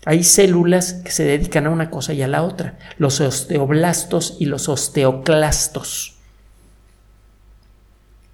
Hay 0.06 0.24
células 0.24 0.94
que 0.94 1.12
se 1.12 1.24
dedican 1.24 1.68
a 1.68 1.72
una 1.72 1.90
cosa 1.90 2.14
y 2.14 2.22
a 2.22 2.28
la 2.28 2.44
otra, 2.44 2.78
los 2.98 3.20
osteoblastos 3.22 4.38
y 4.40 4.46
los 4.46 4.70
osteoclastos 4.70 6.15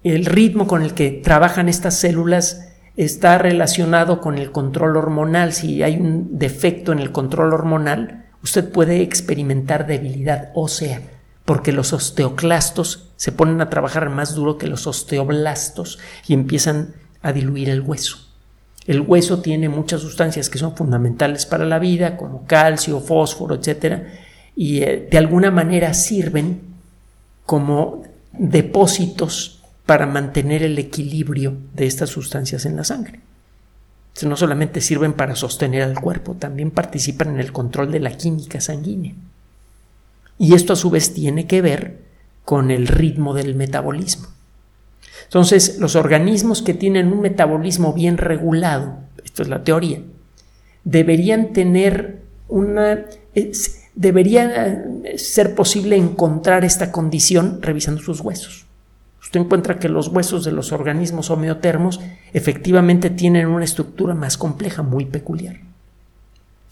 el 0.04 0.26
ritmo 0.26 0.66
con 0.66 0.82
el 0.82 0.94
que 0.94 1.10
trabajan 1.10 1.68
estas 1.68 1.96
células 1.98 2.68
está 2.96 3.38
relacionado 3.38 4.20
con 4.20 4.36
el 4.38 4.50
control 4.50 4.96
hormonal. 4.96 5.52
Si 5.52 5.82
hay 5.82 5.96
un 5.96 6.38
defecto 6.38 6.92
en 6.92 6.98
el 6.98 7.12
control 7.12 7.52
hormonal, 7.54 8.26
usted 8.42 8.68
puede 8.70 9.00
experimentar 9.00 9.86
debilidad 9.86 10.50
ósea, 10.54 11.02
porque 11.44 11.72
los 11.72 11.92
osteoclastos 11.92 13.10
se 13.16 13.32
ponen 13.32 13.60
a 13.60 13.70
trabajar 13.70 14.10
más 14.10 14.34
duro 14.34 14.58
que 14.58 14.66
los 14.66 14.86
osteoblastos 14.86 15.98
y 16.26 16.34
empiezan 16.34 16.94
a 17.22 17.32
diluir 17.32 17.70
el 17.70 17.82
hueso. 17.82 18.18
El 18.86 19.02
hueso 19.02 19.40
tiene 19.40 19.68
muchas 19.68 20.00
sustancias 20.00 20.50
que 20.50 20.58
son 20.58 20.74
fundamentales 20.74 21.46
para 21.46 21.64
la 21.64 21.78
vida, 21.78 22.16
como 22.16 22.44
calcio, 22.46 22.98
fósforo, 22.98 23.54
etc. 23.54 24.02
Y 24.56 24.82
eh, 24.82 25.08
de 25.08 25.18
alguna 25.18 25.52
manera 25.52 25.94
sirven 25.94 26.60
como 27.46 28.02
depósitos 28.32 29.61
para 29.86 30.06
mantener 30.06 30.62
el 30.62 30.78
equilibrio 30.78 31.56
de 31.74 31.86
estas 31.86 32.10
sustancias 32.10 32.66
en 32.66 32.76
la 32.76 32.84
sangre. 32.84 33.20
No 34.22 34.36
solamente 34.36 34.80
sirven 34.80 35.14
para 35.14 35.34
sostener 35.34 35.82
al 35.82 35.98
cuerpo, 35.98 36.34
también 36.34 36.70
participan 36.70 37.30
en 37.30 37.40
el 37.40 37.52
control 37.52 37.90
de 37.90 38.00
la 38.00 38.16
química 38.16 38.60
sanguínea. 38.60 39.14
Y 40.38 40.54
esto 40.54 40.74
a 40.74 40.76
su 40.76 40.90
vez 40.90 41.14
tiene 41.14 41.46
que 41.46 41.62
ver 41.62 41.98
con 42.44 42.70
el 42.70 42.86
ritmo 42.86 43.34
del 43.34 43.54
metabolismo. 43.54 44.28
Entonces, 45.24 45.78
los 45.78 45.96
organismos 45.96 46.62
que 46.62 46.74
tienen 46.74 47.12
un 47.12 47.20
metabolismo 47.20 47.94
bien 47.94 48.18
regulado, 48.18 48.98
esto 49.24 49.42
es 49.42 49.48
la 49.48 49.64
teoría, 49.64 50.02
deberían 50.84 51.52
tener 51.52 52.22
una... 52.48 53.06
debería 53.94 54.84
ser 55.16 55.54
posible 55.54 55.96
encontrar 55.96 56.64
esta 56.64 56.92
condición 56.92 57.60
revisando 57.62 58.02
sus 58.02 58.20
huesos 58.20 58.61
usted 59.32 59.40
encuentra 59.40 59.78
que 59.78 59.88
los 59.88 60.08
huesos 60.08 60.44
de 60.44 60.52
los 60.52 60.72
organismos 60.72 61.30
homeotermos 61.30 62.00
efectivamente 62.34 63.08
tienen 63.08 63.46
una 63.46 63.64
estructura 63.64 64.14
más 64.14 64.36
compleja, 64.36 64.82
muy 64.82 65.06
peculiar. 65.06 65.56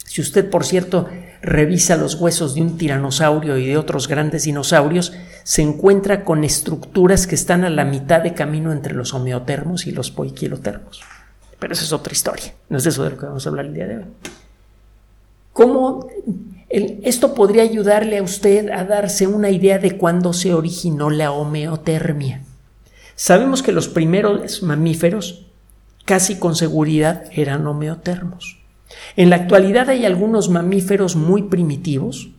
Si 0.04 0.20
usted, 0.20 0.50
por 0.50 0.66
cierto, 0.66 1.08
revisa 1.40 1.96
los 1.96 2.16
huesos 2.16 2.54
de 2.54 2.60
un 2.60 2.76
tiranosaurio 2.76 3.56
y 3.56 3.66
de 3.66 3.78
otros 3.78 4.08
grandes 4.08 4.42
dinosaurios, 4.42 5.14
se 5.42 5.62
encuentra 5.62 6.22
con 6.22 6.44
estructuras 6.44 7.26
que 7.26 7.34
están 7.34 7.64
a 7.64 7.70
la 7.70 7.86
mitad 7.86 8.20
de 8.20 8.34
camino 8.34 8.72
entre 8.72 8.92
los 8.92 9.14
homeotermos 9.14 9.86
y 9.86 9.92
los 9.92 10.10
poiquilotermos. 10.10 11.00
Pero 11.58 11.72
esa 11.72 11.84
es 11.84 11.94
otra 11.94 12.12
historia, 12.12 12.52
no 12.68 12.76
es 12.76 12.84
de 12.84 12.90
eso 12.90 13.04
de 13.04 13.10
lo 13.10 13.16
que 13.16 13.24
vamos 13.24 13.46
a 13.46 13.48
hablar 13.48 13.64
el 13.64 13.72
día 13.72 13.86
de 13.86 13.96
hoy. 13.96 14.04
¿Cómo 15.54 16.08
esto 16.68 17.32
podría 17.32 17.62
ayudarle 17.62 18.18
a 18.18 18.22
usted 18.22 18.68
a 18.68 18.84
darse 18.84 19.26
una 19.26 19.48
idea 19.48 19.78
de 19.78 19.96
cuándo 19.96 20.34
se 20.34 20.52
originó 20.52 21.08
la 21.08 21.32
homeotermia? 21.32 22.42
Sabemos 23.20 23.62
que 23.62 23.72
los 23.72 23.86
primeros 23.86 24.62
mamíferos 24.62 25.44
casi 26.06 26.38
con 26.38 26.56
seguridad 26.56 27.24
eran 27.32 27.66
homeotermos. 27.66 28.58
En 29.14 29.28
la 29.28 29.36
actualidad 29.36 29.90
hay 29.90 30.06
algunos 30.06 30.48
mamíferos 30.48 31.16
muy 31.16 31.42
primitivos 31.42 32.30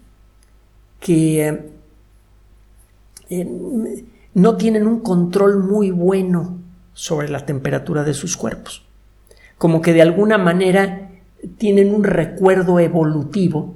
que 1.00 1.70
eh, 3.30 4.04
no 4.34 4.58
tienen 4.58 4.88
un 4.88 5.02
control 5.02 5.64
muy 5.64 5.92
bueno 5.92 6.58
sobre 6.94 7.30
la 7.30 7.46
temperatura 7.46 8.04
de 8.04 8.16
sus 8.16 8.36
cuerpos. 8.36 8.84
Como 9.60 9.84
que 9.84 9.94
de 9.94 10.02
alguna 10.02 10.40
manera 10.40 11.12
tienen 11.60 11.94
un 11.94 12.04
recuerdo 12.04 12.80
evolutivo 12.80 13.76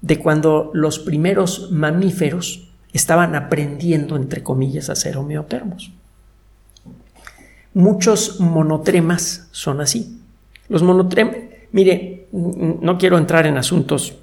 de 0.00 0.18
cuando 0.20 0.70
los 0.72 1.00
primeros 1.00 1.70
mamíferos 1.70 2.72
estaban 2.94 3.34
aprendiendo, 3.34 4.16
entre 4.16 4.42
comillas, 4.42 4.88
a 4.88 4.94
ser 4.94 5.18
homeotermos. 5.18 5.92
Muchos 7.74 8.40
monotremas 8.40 9.48
son 9.50 9.80
así. 9.80 10.20
Los 10.68 10.82
monotremas, 10.82 11.36
mire, 11.72 12.28
no 12.32 12.98
quiero 12.98 13.18
entrar 13.18 13.46
en 13.46 13.58
asuntos 13.58 14.14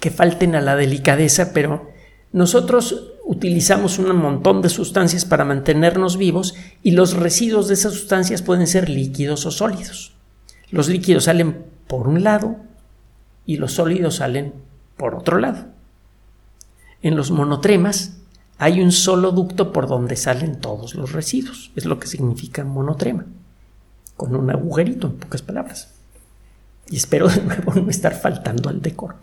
que 0.00 0.10
falten 0.10 0.54
a 0.56 0.60
la 0.60 0.76
delicadeza, 0.76 1.52
pero 1.52 1.90
nosotros 2.32 3.12
utilizamos 3.24 3.98
un 3.98 4.16
montón 4.16 4.62
de 4.62 4.68
sustancias 4.68 5.24
para 5.24 5.44
mantenernos 5.44 6.16
vivos 6.16 6.54
y 6.82 6.90
los 6.90 7.14
residuos 7.14 7.68
de 7.68 7.74
esas 7.74 7.94
sustancias 7.94 8.42
pueden 8.42 8.66
ser 8.66 8.88
líquidos 8.88 9.46
o 9.46 9.50
sólidos. 9.50 10.12
Los 10.70 10.88
líquidos 10.88 11.24
salen 11.24 11.64
por 11.86 12.08
un 12.08 12.24
lado 12.24 12.56
y 13.46 13.56
los 13.56 13.74
sólidos 13.74 14.16
salen 14.16 14.54
por 14.96 15.14
otro 15.14 15.38
lado. 15.38 15.66
En 17.02 17.16
los 17.16 17.30
monotremas 17.30 18.21
hay 18.62 18.80
un 18.80 18.92
solo 18.92 19.32
ducto 19.32 19.72
por 19.72 19.88
donde 19.88 20.14
salen 20.14 20.60
todos 20.60 20.94
los 20.94 21.10
residuos. 21.10 21.72
Es 21.74 21.84
lo 21.84 21.98
que 21.98 22.06
significa 22.06 22.62
monotrema. 22.62 23.26
Con 24.16 24.36
un 24.36 24.48
agujerito, 24.50 25.08
en 25.08 25.14
pocas 25.14 25.42
palabras. 25.42 25.94
Y 26.88 26.94
espero 26.94 27.26
de 27.28 27.42
nuevo 27.42 27.74
no 27.74 27.90
estar 27.90 28.14
faltando 28.14 28.68
al 28.68 28.80
decoro. 28.80 29.16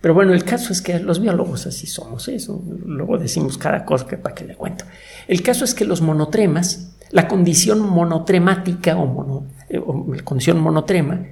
Pero 0.00 0.14
bueno, 0.14 0.32
el 0.32 0.42
caso 0.42 0.72
es 0.72 0.80
que 0.80 1.00
los 1.00 1.20
biólogos 1.20 1.66
así 1.66 1.86
somos 1.86 2.28
eso. 2.28 2.62
Luego 2.86 3.18
decimos 3.18 3.58
cada 3.58 3.84
cosa 3.84 4.06
que 4.06 4.16
para 4.16 4.34
que 4.34 4.46
le 4.46 4.54
cuento. 4.54 4.86
El 5.26 5.42
caso 5.42 5.66
es 5.66 5.74
que 5.74 5.84
los 5.84 6.00
monotremas, 6.00 6.96
la 7.10 7.28
condición 7.28 7.80
monotremática 7.80 8.96
o, 8.96 9.44
eh, 9.68 9.82
la 10.14 10.22
condición 10.22 10.60
monotrema, 10.60 11.26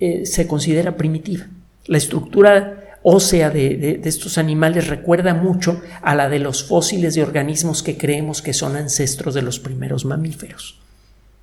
eh, 0.00 0.24
se 0.24 0.46
considera 0.46 0.96
primitiva. 0.96 1.44
La 1.84 1.98
estructura 1.98 2.83
ósea 3.04 3.50
de, 3.50 4.00
estos 4.04 4.38
animales 4.38 4.88
recuerda 4.88 5.34
mucho 5.34 5.80
a 6.02 6.14
la 6.14 6.30
de 6.30 6.38
los 6.38 6.64
fósiles 6.64 7.14
de 7.14 7.22
organismos 7.22 7.82
que 7.82 7.98
creemos 7.98 8.40
que 8.40 8.54
son 8.54 8.76
ancestros 8.76 9.34
de 9.34 9.42
los 9.42 9.60
primeros 9.60 10.06
mamíferos. 10.06 10.80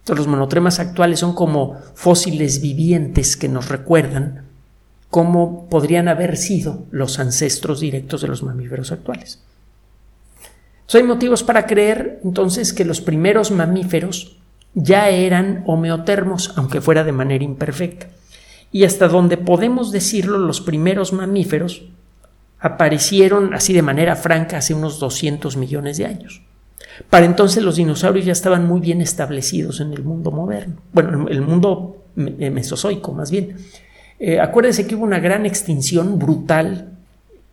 los 0.08 0.28
monotremas 0.28 0.80
actuales 0.80 1.20
son 1.20 1.36
como 1.36 1.80
fósiles 1.94 2.62
vivientes 2.62 3.38
que 3.38 3.48
nos 3.48 3.70
recuerdan 3.70 4.46
cómo 5.12 5.70
podrían 5.70 6.08
haber 6.08 6.36
sido 6.36 6.86
los 6.90 7.20
ancestros 7.20 7.80
directos 7.80 8.22
de 8.22 8.28
los 8.28 8.42
mamíferos 8.42 8.92
actuales. 8.92 9.44
hay 10.92 11.04
motivos 11.04 11.44
para 11.44 11.68
creer 11.68 12.22
entonces 12.24 12.74
que 12.74 12.86
los 12.86 13.02
primeros 13.02 13.52
mamíferos 13.52 14.38
ya 14.74 15.10
eran 15.10 15.64
homeotermos, 15.68 16.54
aunque 16.56 16.82
fuera 16.82 17.04
de 17.04 17.12
manera 17.12 17.44
imperfecta 17.44 18.08
y 18.72 18.86
hasta 18.86 19.08
donde 19.08 19.38
podemos 19.38 19.92
decirlo, 19.92 20.38
los 20.38 20.62
primeros 20.62 21.14
mamíferos 21.14 21.84
aparecieron 22.60 23.54
así 23.54 23.74
de 23.74 23.82
manera 23.82 24.16
franca 24.16 24.58
hace 24.58 24.74
unos 24.74 25.00
200 25.00 25.58
millones 25.58 25.98
de 25.98 26.06
años. 26.06 26.42
Para 27.10 27.26
entonces 27.26 27.64
los 27.64 27.76
dinosaurios 27.76 28.26
ya 28.26 28.32
estaban 28.32 28.68
muy 28.68 28.80
bien 28.80 29.02
establecidos 29.02 29.80
en 29.80 29.94
el 29.94 30.04
mundo 30.04 30.32
moderno, 30.32 30.76
bueno, 30.94 31.28
el 31.28 31.42
mundo 31.42 32.06
eh, 32.16 32.50
mesozoico 32.50 33.14
más 33.14 33.32
bien. 33.32 33.56
Eh, 34.20 34.40
acuérdense 34.40 34.86
que 34.86 34.96
hubo 34.96 35.04
una 35.04 35.20
gran 35.20 35.46
extinción 35.46 36.20
brutal, 36.20 36.92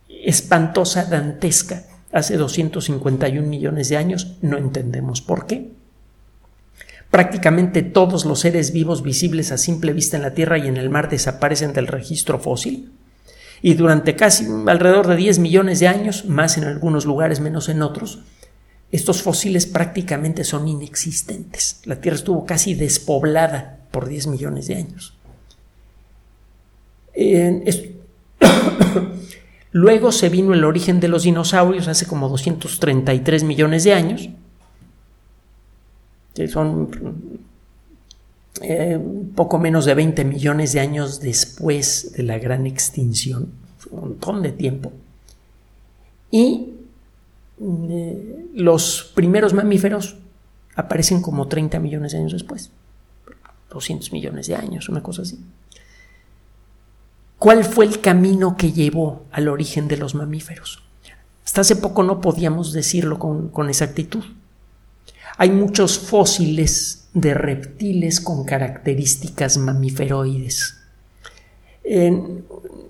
espantosa, 0.07 1.05
dantesca, 1.05 1.83
hace 2.11 2.37
251 2.37 3.47
millones 3.47 3.89
de 3.89 3.97
años, 3.97 4.37
no 4.41 4.57
entendemos 4.57 5.21
por 5.21 5.47
qué. 5.47 5.71
Prácticamente 7.11 7.81
todos 7.81 8.25
los 8.25 8.39
seres 8.39 8.71
vivos 8.71 9.01
visibles 9.01 9.51
a 9.51 9.57
simple 9.57 9.93
vista 9.93 10.17
en 10.17 10.23
la 10.23 10.33
Tierra 10.33 10.57
y 10.57 10.67
en 10.67 10.77
el 10.77 10.89
mar 10.89 11.09
desaparecen 11.09 11.73
del 11.73 11.87
registro 11.87 12.39
fósil. 12.39 12.91
Y 13.61 13.73
durante 13.73 14.15
casi 14.15 14.47
alrededor 14.67 15.07
de 15.07 15.15
10 15.15 15.39
millones 15.39 15.79
de 15.79 15.87
años, 15.87 16.25
más 16.25 16.57
en 16.57 16.65
algunos 16.65 17.05
lugares, 17.05 17.39
menos 17.39 17.67
en 17.67 17.81
otros, 17.81 18.19
estos 18.91 19.21
fósiles 19.21 19.65
prácticamente 19.65 20.43
son 20.43 20.67
inexistentes. 20.67 21.81
La 21.85 21.99
Tierra 21.99 22.17
estuvo 22.17 22.45
casi 22.45 22.75
despoblada 22.75 23.79
por 23.91 24.07
10 24.07 24.27
millones 24.27 24.67
de 24.67 24.75
años. 24.75 25.17
Luego 29.71 30.11
se 30.11 30.29
vino 30.29 30.53
el 30.53 30.63
origen 30.63 30.99
de 30.99 31.07
los 31.07 31.23
dinosaurios 31.23 31.87
hace 31.87 32.05
como 32.05 32.29
233 32.29 33.43
millones 33.43 33.83
de 33.83 33.93
años 33.93 34.29
son 36.47 36.89
eh, 38.61 38.99
poco 39.35 39.57
menos 39.57 39.85
de 39.85 39.93
20 39.93 40.25
millones 40.25 40.73
de 40.73 40.81
años 40.81 41.21
después 41.21 42.13
de 42.13 42.23
la 42.23 42.37
gran 42.39 42.65
extinción, 42.65 43.53
un 43.91 43.99
montón 43.99 44.41
de 44.41 44.51
tiempo. 44.51 44.91
Y 46.29 46.73
eh, 47.61 48.47
los 48.53 49.11
primeros 49.15 49.53
mamíferos 49.53 50.17
aparecen 50.75 51.21
como 51.21 51.47
30 51.47 51.79
millones 51.79 52.11
de 52.11 52.17
años 52.17 52.33
después, 52.33 52.71
200 53.69 54.11
millones 54.11 54.47
de 54.47 54.55
años, 54.55 54.89
una 54.89 55.01
cosa 55.01 55.21
así. 55.21 55.39
¿Cuál 57.37 57.63
fue 57.63 57.85
el 57.85 58.01
camino 58.01 58.57
que 58.57 58.73
llevó 58.73 59.23
al 59.31 59.47
origen 59.47 59.87
de 59.87 59.95
los 59.95 60.15
mamíferos? 60.15 60.83
Hasta 61.45 61.61
hace 61.61 61.77
poco 61.77 62.03
no 62.03 62.19
podíamos 62.19 62.73
decirlo 62.73 63.17
con 63.17 63.69
exactitud. 63.69 64.23
Hay 65.41 65.51
muchos 65.51 65.97
fósiles 65.99 67.07
de 67.13 67.33
reptiles 67.33 68.19
con 68.19 68.43
características 68.43 69.57
mamiferoides. 69.57 70.75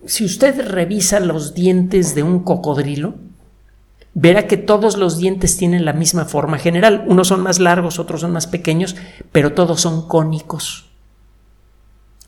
si 0.07 0.25
usted 0.25 0.67
revisa 0.67 1.19
los 1.19 1.53
dientes 1.53 2.15
de 2.15 2.23
un 2.23 2.39
cocodrilo, 2.39 3.13
verá 4.15 4.47
que 4.47 4.57
todos 4.57 4.97
los 4.97 5.19
dientes 5.19 5.57
tienen 5.57 5.85
la 5.85 5.93
misma 5.93 6.25
forma 6.25 6.57
general. 6.57 7.05
Unos 7.07 7.27
son 7.27 7.41
más 7.41 7.59
largos, 7.59 7.99
otros 7.99 8.21
son 8.21 8.31
más 8.31 8.47
pequeños, 8.47 8.95
pero 9.31 9.53
todos 9.53 9.81
son 9.81 10.07
cónicos. 10.07 10.89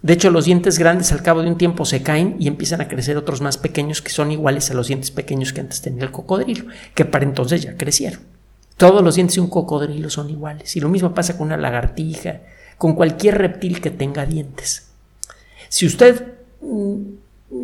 De 0.04 0.14
hecho, 0.14 0.30
los 0.30 0.46
dientes 0.46 0.78
grandes 0.78 1.12
al 1.12 1.24
cabo 1.24 1.42
de 1.42 1.50
un 1.50 1.58
tiempo 1.58 1.84
se 1.84 2.04
caen 2.04 2.36
y 2.38 2.48
empiezan 2.48 2.80
a 2.80 2.88
crecer 2.88 3.18
otros 3.18 3.42
más 3.42 3.58
pequeños 3.58 4.04
que 4.04 4.12
son 4.12 4.32
iguales 4.32 4.70
a 4.70 4.76
los 4.76 4.88
dientes 4.88 5.10
pequeños 5.10 5.52
que 5.52 5.62
antes 5.62 5.82
tenía 5.82 6.04
el 6.04 6.12
cocodrilo, 6.12 6.66
que 6.94 7.06
para 7.06 7.26
entonces 7.26 7.64
ya 7.64 7.76
crecieron. 7.76 8.22
Todos 8.78 9.04
los 9.04 9.16
dientes 9.16 9.36
de 9.36 9.42
un 9.42 9.50
cocodrilo 9.50 10.10
son 10.10 10.30
iguales. 10.30 10.76
Y 10.76 10.80
lo 10.80 10.90
mismo 10.90 11.14
pasa 11.14 11.38
con 11.38 11.48
una 11.48 11.58
lagartija, 11.58 12.42
con 12.78 12.96
cualquier 12.96 13.38
reptil 13.38 13.80
que 13.82 13.92
tenga 13.92 14.26
dientes. 14.26 14.88
Si 15.70 15.86
usted 15.86 16.34
mm, 16.62 16.96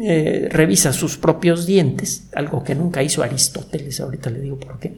eh, 0.02 0.48
revisa 0.52 0.94
sus 0.94 1.18
propios 1.18 1.66
dientes, 1.66 2.28
algo 2.36 2.64
que 2.64 2.76
nunca 2.76 3.02
hizo 3.02 3.24
Aristóteles, 3.24 4.00
ahorita 4.00 4.30
le 4.30 4.42
digo 4.42 4.58
por 4.58 4.80
qué, 4.80 4.98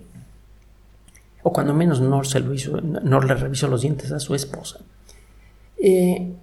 o 1.43 1.53
cuando 1.53 1.73
menos 1.73 2.01
no 2.01 2.23
se 2.23 2.39
lo 2.39 2.53
hizo, 2.53 2.77
le 2.77 3.35
revisó 3.35 3.67
los 3.67 3.81
dientes 3.81 4.11
a 4.11 4.19
su 4.19 4.35
esposa, 4.35 4.79
eh, 5.81 6.33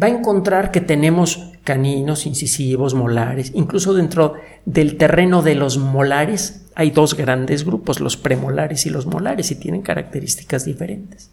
va 0.00 0.08
a 0.08 0.10
encontrar 0.10 0.70
que 0.70 0.80
tenemos 0.80 1.52
caninos, 1.64 2.26
incisivos, 2.26 2.94
molares, 2.94 3.52
incluso 3.54 3.94
dentro 3.94 4.34
del 4.64 4.96
terreno 4.96 5.42
de 5.42 5.54
los 5.54 5.78
molares 5.78 6.61
hay 6.74 6.90
dos 6.90 7.14
grandes 7.14 7.64
grupos, 7.64 8.00
los 8.00 8.16
premolares 8.16 8.86
y 8.86 8.90
los 8.90 9.06
molares, 9.06 9.50
y 9.50 9.56
tienen 9.56 9.82
características 9.82 10.64
diferentes. 10.64 11.30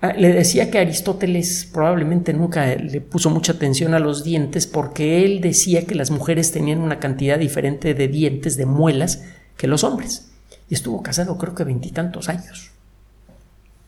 Ah, 0.00 0.12
le 0.14 0.32
decía 0.32 0.68
que 0.68 0.78
Aristóteles 0.78 1.68
probablemente 1.72 2.32
nunca 2.32 2.74
le 2.74 3.00
puso 3.00 3.30
mucha 3.30 3.52
atención 3.52 3.94
a 3.94 4.00
los 4.00 4.24
dientes 4.24 4.66
porque 4.66 5.24
él 5.24 5.40
decía 5.40 5.86
que 5.86 5.94
las 5.94 6.10
mujeres 6.10 6.50
tenían 6.50 6.80
una 6.80 6.98
cantidad 6.98 7.38
diferente 7.38 7.94
de 7.94 8.08
dientes, 8.08 8.56
de 8.56 8.66
muelas, 8.66 9.22
que 9.56 9.68
los 9.68 9.84
hombres. 9.84 10.32
Y 10.68 10.74
estuvo 10.74 11.04
casado 11.04 11.38
creo 11.38 11.54
que 11.54 11.62
veintitantos 11.62 12.28
años. 12.28 12.72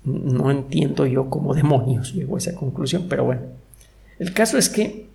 No 0.04 0.52
entiendo 0.52 1.04
yo 1.06 1.28
cómo 1.30 1.52
demonios 1.52 2.14
llegó 2.14 2.36
a 2.36 2.38
esa 2.38 2.54
conclusión, 2.54 3.06
pero 3.08 3.24
bueno. 3.24 3.42
El 4.20 4.32
caso 4.32 4.56
es 4.56 4.68
que 4.68 5.08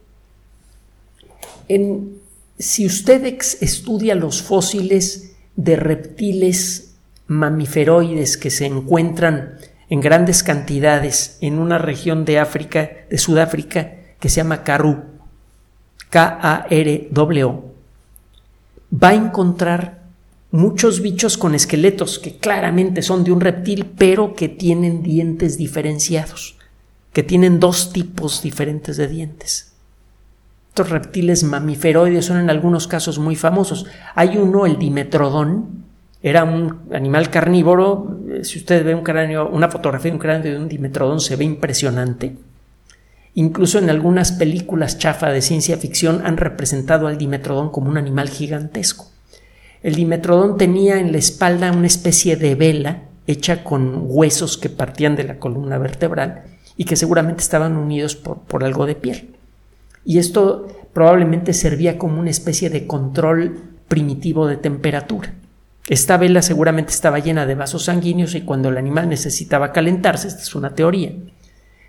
en, 1.70 2.19
si 2.60 2.86
usted 2.86 3.26
estudia 3.62 4.16
los 4.16 4.42
fósiles 4.42 5.32
de 5.56 5.78
reptiles 5.78 6.96
mamiferoides 7.28 8.38
que 8.38 8.50
se 8.50 8.66
encuentran 8.66 9.58
en 9.90 10.02
grandes 10.02 10.44
cantidades 10.44 11.38
en 11.40 11.58
una 11.58 11.78
región 11.78 12.26
de 12.26 12.38
África, 12.38 12.92
de 13.10 13.18
Sudáfrica, 13.18 13.94
que 14.20 14.28
se 14.28 14.38
llama 14.38 14.64
Karoo, 14.64 15.06
K-A-R-W, 16.10 17.54
va 18.92 19.10
a 19.10 19.16
encontrar 19.16 20.04
muchos 20.52 21.02
bichos 21.02 21.38
con 21.38 21.56
esqueletos 21.56 22.20
que 22.20 22.38
claramente 22.38 23.02
son 23.02 23.24
de 23.24 23.32
un 23.32 23.40
reptil, 23.40 23.86
pero 23.98 24.34
que 24.34 24.50
tienen 24.50 25.02
dientes 25.02 25.58
diferenciados, 25.58 26.58
que 27.14 27.24
tienen 27.24 27.60
dos 27.62 27.94
tipos 27.94 28.42
diferentes 28.42 28.98
de 28.98 29.08
dientes. 29.08 29.70
Estos 30.80 30.94
reptiles 30.94 31.44
mamiferoides 31.44 32.24
son 32.24 32.40
en 32.40 32.50
algunos 32.50 32.88
casos 32.88 33.20
muy 33.20 33.36
famosos. 33.36 33.86
Hay 34.16 34.38
uno, 34.38 34.66
el 34.66 34.80
dimetrodón, 34.80 35.84
era 36.24 36.46
un 36.46 36.84
animal 36.94 37.30
carnívoro. 37.30 38.18
Si 38.44 38.60
usted 38.60 38.86
ve 38.86 38.96
un 38.96 39.04
cráneo, 39.04 39.50
una 39.50 39.68
fotografía 39.68 40.10
de 40.10 40.16
un 40.16 40.22
cráneo 40.22 40.54
de 40.54 40.58
un 40.58 40.70
dimetrodón, 40.70 41.20
se 41.20 41.36
ve 41.36 41.44
impresionante. 41.44 42.38
Incluso 43.34 43.78
en 43.78 43.90
algunas 43.90 44.32
películas 44.32 44.98
chafa 44.98 45.32
de 45.32 45.42
ciencia 45.42 45.76
ficción 45.76 46.22
han 46.26 46.38
representado 46.38 47.08
al 47.08 47.18
dimetrodón 47.18 47.72
como 47.72 47.90
un 47.90 47.98
animal 47.98 48.30
gigantesco. 48.30 49.08
El 49.84 49.96
dimetrodón 49.96 50.56
tenía 50.56 50.98
en 50.98 51.12
la 51.12 51.18
espalda 51.18 51.74
una 51.74 51.88
especie 51.88 52.38
de 52.38 52.56
vela 52.56 53.02
hecha 53.28 53.66
con 53.66 54.04
huesos 54.06 54.58
que 54.58 54.70
partían 54.70 55.18
de 55.18 55.26
la 55.26 55.40
columna 55.40 55.78
vertebral 55.78 56.44
y 56.78 56.86
que 56.86 56.96
seguramente 56.96 57.42
estaban 57.42 57.76
unidos 57.76 58.16
por, 58.16 58.44
por 58.44 58.64
algo 58.64 58.86
de 58.86 58.96
piel. 58.96 59.39
Y 60.06 60.18
esto 60.18 60.68
probablemente 60.94 61.54
servía 61.54 61.98
como 61.98 62.20
una 62.20 62.30
especie 62.30 62.70
de 62.70 62.88
control 62.88 63.58
primitivo 63.88 64.48
de 64.48 64.58
temperatura. 64.58 65.34
Esta 65.88 66.18
vela 66.18 66.42
seguramente 66.42 66.92
estaba 66.92 67.20
llena 67.20 67.46
de 67.46 67.56
vasos 67.56 67.86
sanguíneos 67.86 68.36
y 68.36 68.42
cuando 68.42 68.70
el 68.70 68.78
animal 68.78 69.10
necesitaba 69.10 69.72
calentarse, 69.72 70.28
esta 70.28 70.42
es 70.42 70.54
una 70.54 70.76
teoría, 70.76 71.14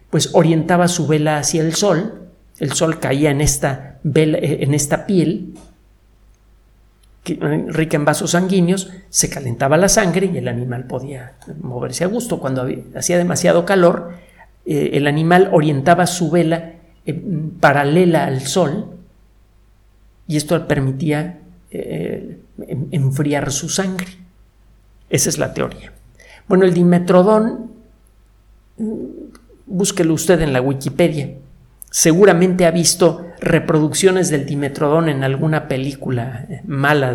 pues 0.09 0.31
orientaba 0.33 0.89
su 0.89 1.07
vela 1.07 1.39
hacia 1.39 1.63
el 1.63 1.75
sol, 1.75 2.29
el 2.59 2.73
sol 2.73 2.99
caía 2.99 3.31
en 3.31 3.41
esta, 3.41 3.99
vela, 4.03 4.39
eh, 4.39 4.59
en 4.63 4.75
esta 4.75 5.07
piel 5.07 5.55
eh, 7.27 7.67
rica 7.69 7.97
en 7.97 8.07
vasos 8.07 8.31
sanguíneos, 8.31 8.91
se 9.11 9.29
calentaba 9.29 9.77
la 9.77 9.91
sangre 9.91 10.31
y 10.33 10.39
el 10.39 10.49
animal 10.49 10.85
podía 10.85 11.35
moverse 11.61 12.05
a 12.05 12.07
gusto. 12.07 12.41
Cuando 12.41 12.67
hacía 12.97 13.19
demasiado 13.19 13.67
calor, 13.67 14.15
eh, 14.65 14.91
el 14.95 15.07
animal 15.07 15.51
orientaba 15.53 16.07
su 16.07 16.31
vela 16.31 16.73
paralela 17.61 18.27
al 18.27 18.43
sol 18.43 18.97
y 20.27 20.37
esto 20.37 20.69
permitía 20.69 21.41
enfriar 22.91 23.51
su 23.53 23.69
sangre. 23.69 24.09
Esa 25.09 25.29
es 25.29 25.39
la 25.39 25.53
teoría. 25.53 25.93
Bueno, 26.49 26.65
el 26.65 26.75
dimetrodón, 26.75 27.71
búsquelo 29.67 30.15
usted 30.15 30.41
en 30.41 30.53
la 30.53 30.61
Wikipedia. 30.61 31.35
Seguramente 31.91 32.67
ha 32.67 32.71
visto 32.71 33.27
reproducciones 33.41 34.31
del 34.31 34.47
dimetrodón 34.47 35.09
en 35.09 35.25
alguna 35.25 35.67
película 35.67 36.47
eh, 36.49 36.63
mala 36.67 37.13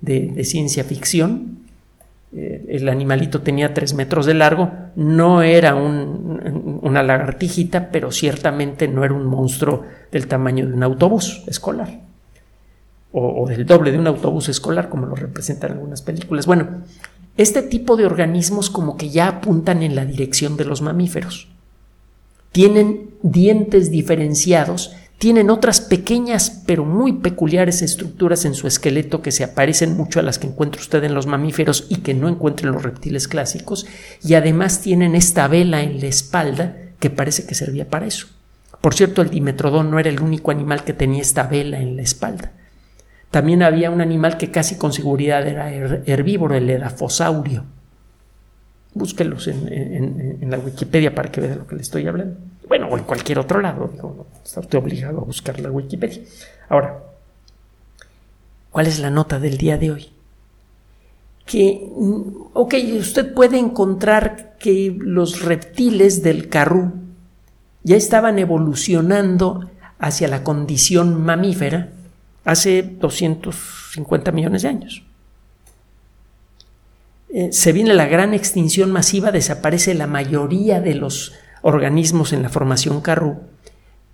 de, 0.00 0.44
ciencia 0.44 0.84
ficción. 0.84 1.58
Eh, 2.32 2.66
el 2.68 2.88
animalito 2.88 3.40
tenía 3.42 3.74
tres 3.74 3.94
metros 3.94 4.26
de 4.26 4.34
largo, 4.34 4.70
no 4.94 5.42
era 5.42 5.74
una 6.88 7.02
lagartijita, 7.02 7.90
pero 7.90 8.10
ciertamente 8.10 8.88
no 8.88 9.04
era 9.04 9.14
un 9.14 9.26
monstruo 9.26 9.84
del 10.10 10.26
tamaño 10.26 10.66
de 10.66 10.72
un 10.72 10.82
autobús 10.82 11.44
escolar 11.46 12.08
o, 13.12 13.46
del 13.48 13.64
doble 13.64 13.90
de 13.90 13.98
un 13.98 14.06
autobús 14.06 14.48
escolar, 14.48 14.88
como 14.88 15.06
lo 15.06 15.14
representan 15.14 15.72
algunas 15.72 16.02
películas. 16.02 16.46
Bueno, 16.46 16.82
este 17.36 17.62
tipo 17.62 17.96
de 17.96 18.06
organismos 18.06 18.70
como 18.70 18.96
que 18.96 19.10
ya 19.10 19.28
apuntan 19.28 19.82
en 19.82 19.94
la 19.94 20.04
dirección 20.04 20.56
de 20.56 20.64
los 20.64 20.82
mamíferos. 20.82 21.48
Tienen 22.52 23.10
dientes 23.22 23.90
diferenciados, 23.90 24.94
tienen 25.18 25.50
otras 25.50 25.80
pequeñas 25.80 26.62
pero 26.64 26.84
muy 26.84 27.14
peculiares 27.14 27.82
estructuras 27.82 28.44
en 28.44 28.54
su 28.54 28.66
esqueleto 28.68 29.20
que 29.20 29.32
se 29.32 29.44
aparecen 29.44 29.96
mucho 29.96 30.20
a 30.20 30.22
las 30.22 30.38
que 30.38 30.46
encuentra 30.46 30.80
usted 30.80 31.02
en 31.04 31.14
los 31.14 31.26
mamíferos 31.26 31.86
y 31.88 31.96
que 31.96 32.14
no 32.14 32.28
encuentra 32.28 32.68
en 32.68 32.74
los 32.74 32.82
reptiles 32.82 33.26
clásicos, 33.26 33.86
y 34.22 34.34
además 34.34 34.80
tienen 34.80 35.14
esta 35.14 35.48
vela 35.48 35.82
en 35.82 36.00
la 36.00 36.06
espalda 36.06 36.76
que 37.00 37.10
parece 37.10 37.46
que 37.46 37.54
servía 37.54 37.88
para 37.88 38.06
eso. 38.06 38.28
Por 38.80 38.94
cierto, 38.94 39.22
el 39.22 39.30
dimetrodón 39.30 39.90
no 39.90 39.98
era 39.98 40.08
el 40.08 40.20
único 40.20 40.52
animal 40.52 40.84
que 40.84 40.92
tenía 40.92 41.20
esta 41.20 41.44
vela 41.44 41.80
en 41.80 41.96
la 41.96 42.02
espalda. 42.02 42.52
También 43.30 43.62
había 43.62 43.90
un 43.90 44.00
animal 44.00 44.38
que 44.38 44.50
casi 44.50 44.76
con 44.76 44.92
seguridad 44.92 45.46
era 45.46 45.72
herbívoro, 45.72 46.54
el 46.54 46.70
edafosaurio. 46.70 47.64
Búsquelos 48.94 49.48
en, 49.48 50.38
la 50.48 50.58
Wikipedia 50.58 51.14
para 51.14 51.30
que 51.30 51.40
vea 51.40 51.50
de 51.50 51.56
lo 51.56 51.66
que 51.66 51.76
le 51.76 51.82
estoy 51.82 52.06
hablando. 52.06 52.36
Bueno, 52.68 52.88
o 52.88 52.98
en 52.98 53.04
cualquier 53.04 53.38
otro 53.38 53.60
lado. 53.60 53.90
no 53.96 54.26
está 54.44 54.78
obligado 54.78 55.20
a 55.20 55.24
buscar 55.24 55.58
la 55.58 55.70
Wikipedia. 55.70 56.22
Ahora, 56.68 57.02
¿cuál 58.70 58.86
es 58.86 58.98
la 58.98 59.10
nota 59.10 59.40
del 59.40 59.56
día 59.56 59.78
de 59.78 59.90
hoy? 59.90 60.08
Que, 61.46 61.90
mm, 61.96 62.22
ok, 62.52 62.74
usted 62.98 63.32
puede 63.32 63.58
encontrar 63.58 64.56
que 64.58 64.94
los 64.98 65.42
reptiles 65.42 66.22
del 66.22 66.48
carrú 66.50 66.92
ya 67.84 67.96
estaban 67.96 68.38
evolucionando 68.38 69.70
hacia 69.98 70.28
la 70.28 70.44
condición 70.44 71.22
mamífera 71.24 71.88
hace 72.44 72.82
250 72.82 74.30
millones 74.32 74.62
de 74.62 74.68
años. 74.68 75.02
Eh, 77.30 77.50
se 77.52 77.72
viene 77.72 77.94
la 77.94 78.06
gran 78.06 78.34
extinción 78.34 78.90
masiva, 78.90 79.32
desaparece 79.32 79.94
la 79.94 80.06
mayoría 80.06 80.80
de 80.80 80.94
los 80.94 81.34
organismos 81.68 82.32
en 82.32 82.42
la 82.42 82.48
formación 82.48 83.00
Carrú, 83.00 83.38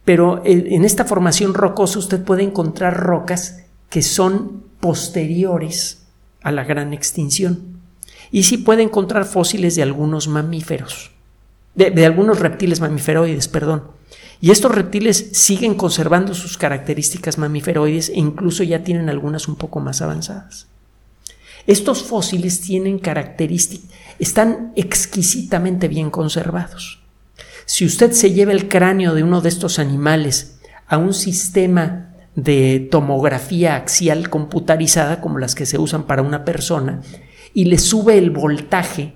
pero 0.05 0.43
en 0.45 0.85
esta 0.85 1.05
formación 1.05 1.55
rocosa 1.55 1.99
usted 1.99 2.23
puede 2.23 2.43
encontrar 2.43 3.01
rocas 3.01 3.63
que 3.89 4.03
son 4.03 4.65
posteriores 4.81 6.03
a 6.43 6.53
la 6.53 6.65
gran 6.65 6.93
extinción. 6.93 7.81
Y 8.31 8.43
sí 8.43 8.59
puede 8.59 8.83
encontrar 8.83 9.25
fósiles 9.25 9.77
de 9.77 9.83
algunos 9.83 10.29
mamíferos, 10.29 11.13
de, 11.75 11.91
de 11.91 12.05
algunos 12.05 12.41
reptiles 12.41 12.81
mamíferoides, 12.81 13.49
perdón. 13.49 13.85
Y 14.41 14.51
estos 14.51 14.73
reptiles 14.73 15.31
siguen 15.33 15.75
conservando 15.75 16.35
sus 16.35 16.59
características 16.59 17.39
mamíferoides 17.39 18.11
e 18.11 18.19
incluso 18.19 18.63
ya 18.63 18.83
tienen 18.83 19.09
algunas 19.09 19.49
un 19.49 19.57
poco 19.57 19.81
más 19.81 20.03
avanzadas. 20.03 20.67
Estos 21.67 22.03
fósiles 22.03 22.61
tienen 22.61 22.99
características, 22.99 23.89
están 24.19 24.73
exquisitamente 24.77 25.89
bien 25.89 26.11
conservados. 26.11 27.04
Si 27.67 27.85
usted 27.85 28.13
se 28.13 28.33
lleva 28.33 28.53
el 28.53 28.69
cráneo 28.69 29.15
de 29.15 29.23
uno 29.23 29.41
de 29.41 29.49
estos 29.49 29.79
animales 29.79 30.59
a 30.87 30.99
un 30.99 31.15
sistema 31.15 32.11
de 32.37 32.89
tomografía 32.91 33.77
axial 33.77 34.29
computarizada 34.29 35.21
como 35.21 35.39
las 35.39 35.55
que 35.55 35.67
se 35.67 35.79
usan 35.79 36.05
para 36.05 36.23
una 36.23 36.45
persona 36.45 37.01
y 37.55 37.67
le 37.67 37.79
sube 37.79 38.19
el 38.19 38.31
voltaje 38.31 39.15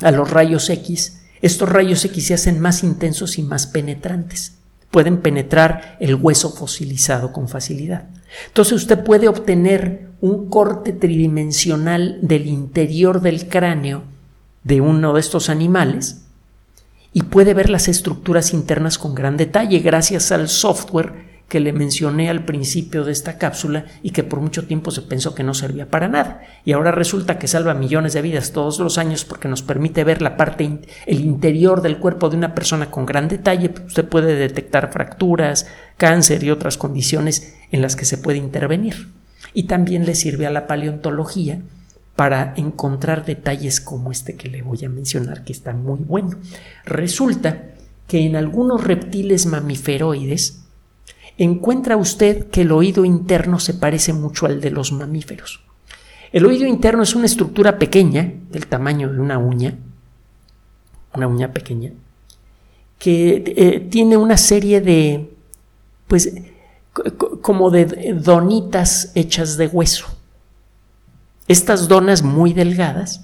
a 0.00 0.10
los 0.10 0.30
rayos 0.30 0.70
X, 0.70 1.22
estos 1.42 1.68
rayos 1.68 2.04
X 2.04 2.26
se 2.26 2.34
hacen 2.34 2.60
más 2.60 2.82
intensos 2.82 3.38
y 3.38 3.42
más 3.42 3.66
penetrantes. 3.66 4.56
Pueden 4.90 5.20
penetrar 5.20 5.96
el 6.00 6.14
hueso 6.14 6.50
fosilizado 6.50 7.32
con 7.32 7.48
facilidad. 7.48 8.08
Entonces 8.48 8.74
usted 8.74 9.04
puede 9.04 9.28
obtener 9.28 10.08
un 10.20 10.48
corte 10.48 10.92
tridimensional 10.92 12.18
del 12.22 12.46
interior 12.46 13.20
del 13.20 13.48
cráneo 13.48 14.02
de 14.64 14.80
uno 14.80 15.14
de 15.14 15.20
estos 15.20 15.48
animales 15.48 16.22
y 17.12 17.22
puede 17.22 17.54
ver 17.54 17.70
las 17.70 17.88
estructuras 17.88 18.52
internas 18.52 18.98
con 18.98 19.14
gran 19.14 19.36
detalle 19.36 19.80
gracias 19.80 20.32
al 20.32 20.48
software 20.48 21.30
que 21.50 21.58
le 21.58 21.72
mencioné 21.72 22.30
al 22.30 22.44
principio 22.44 23.02
de 23.04 23.10
esta 23.10 23.36
cápsula 23.36 23.84
y 24.04 24.10
que 24.10 24.22
por 24.22 24.40
mucho 24.40 24.66
tiempo 24.68 24.92
se 24.92 25.02
pensó 25.02 25.34
que 25.34 25.42
no 25.42 25.52
servía 25.52 25.90
para 25.90 26.06
nada. 26.06 26.42
Y 26.64 26.70
ahora 26.72 26.92
resulta 26.92 27.40
que 27.40 27.48
salva 27.48 27.74
millones 27.74 28.12
de 28.12 28.22
vidas 28.22 28.52
todos 28.52 28.78
los 28.78 28.98
años 28.98 29.24
porque 29.24 29.48
nos 29.48 29.62
permite 29.62 30.04
ver 30.04 30.22
la 30.22 30.36
parte, 30.36 30.78
el 31.06 31.20
interior 31.20 31.82
del 31.82 31.98
cuerpo 31.98 32.30
de 32.30 32.36
una 32.36 32.54
persona 32.54 32.92
con 32.92 33.04
gran 33.04 33.26
detalle. 33.26 33.74
Usted 33.84 34.04
puede 34.04 34.36
detectar 34.36 34.92
fracturas, 34.92 35.66
cáncer 35.96 36.44
y 36.44 36.52
otras 36.52 36.78
condiciones 36.78 37.56
en 37.72 37.82
las 37.82 37.96
que 37.96 38.04
se 38.04 38.18
puede 38.18 38.38
intervenir. 38.38 39.08
Y 39.52 39.64
también 39.64 40.06
le 40.06 40.14
sirve 40.14 40.46
a 40.46 40.50
la 40.50 40.68
paleontología 40.68 41.60
para 42.20 42.52
encontrar 42.58 43.24
detalles 43.24 43.80
como 43.80 44.12
este 44.12 44.36
que 44.36 44.50
le 44.50 44.60
voy 44.60 44.84
a 44.84 44.90
mencionar, 44.90 45.42
que 45.42 45.54
está 45.54 45.72
muy 45.72 46.00
bueno. 46.00 46.36
Resulta 46.84 47.70
que 48.06 48.26
en 48.26 48.36
algunos 48.36 48.84
reptiles 48.84 49.46
mamiferoides, 49.46 50.60
encuentra 51.38 51.96
usted 51.96 52.50
que 52.50 52.60
el 52.60 52.72
oído 52.72 53.06
interno 53.06 53.58
se 53.58 53.72
parece 53.72 54.12
mucho 54.12 54.44
al 54.44 54.60
de 54.60 54.70
los 54.70 54.92
mamíferos. 54.92 55.60
El 56.30 56.44
oído 56.44 56.66
interno 56.66 57.04
es 57.04 57.14
una 57.14 57.24
estructura 57.24 57.78
pequeña, 57.78 58.30
del 58.50 58.66
tamaño 58.66 59.10
de 59.10 59.18
una 59.18 59.38
uña, 59.38 59.78
una 61.14 61.26
uña 61.26 61.54
pequeña, 61.54 61.92
que 62.98 63.42
eh, 63.46 63.80
tiene 63.88 64.18
una 64.18 64.36
serie 64.36 64.82
de, 64.82 65.30
pues, 66.06 66.34
como 67.40 67.70
de 67.70 68.12
donitas 68.12 69.10
hechas 69.14 69.56
de 69.56 69.68
hueso. 69.68 70.19
Estas 71.50 71.88
donas 71.88 72.22
muy 72.22 72.52
delgadas, 72.52 73.22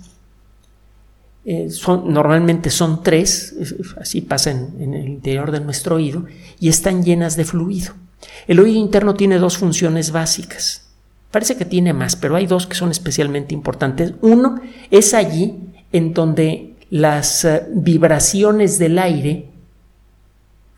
eh, 1.44 1.70
son, 1.70 2.12
normalmente 2.12 2.70
son 2.70 3.04
tres, 3.04 3.54
así 4.00 4.20
pasa 4.20 4.50
en 4.50 4.94
el 4.94 5.06
interior 5.06 5.52
de 5.52 5.60
nuestro 5.60 5.94
oído, 5.94 6.24
y 6.58 6.68
están 6.68 7.04
llenas 7.04 7.36
de 7.36 7.44
fluido. 7.44 7.94
El 8.48 8.58
oído 8.58 8.80
interno 8.80 9.14
tiene 9.14 9.38
dos 9.38 9.58
funciones 9.58 10.10
básicas. 10.10 10.88
Parece 11.30 11.56
que 11.56 11.64
tiene 11.64 11.92
más, 11.92 12.16
pero 12.16 12.34
hay 12.34 12.48
dos 12.48 12.66
que 12.66 12.74
son 12.74 12.90
especialmente 12.90 13.54
importantes. 13.54 14.14
Uno 14.22 14.60
es 14.90 15.14
allí 15.14 15.54
en 15.92 16.12
donde 16.12 16.74
las 16.90 17.44
eh, 17.44 17.64
vibraciones 17.74 18.80
del 18.80 18.98
aire 18.98 19.50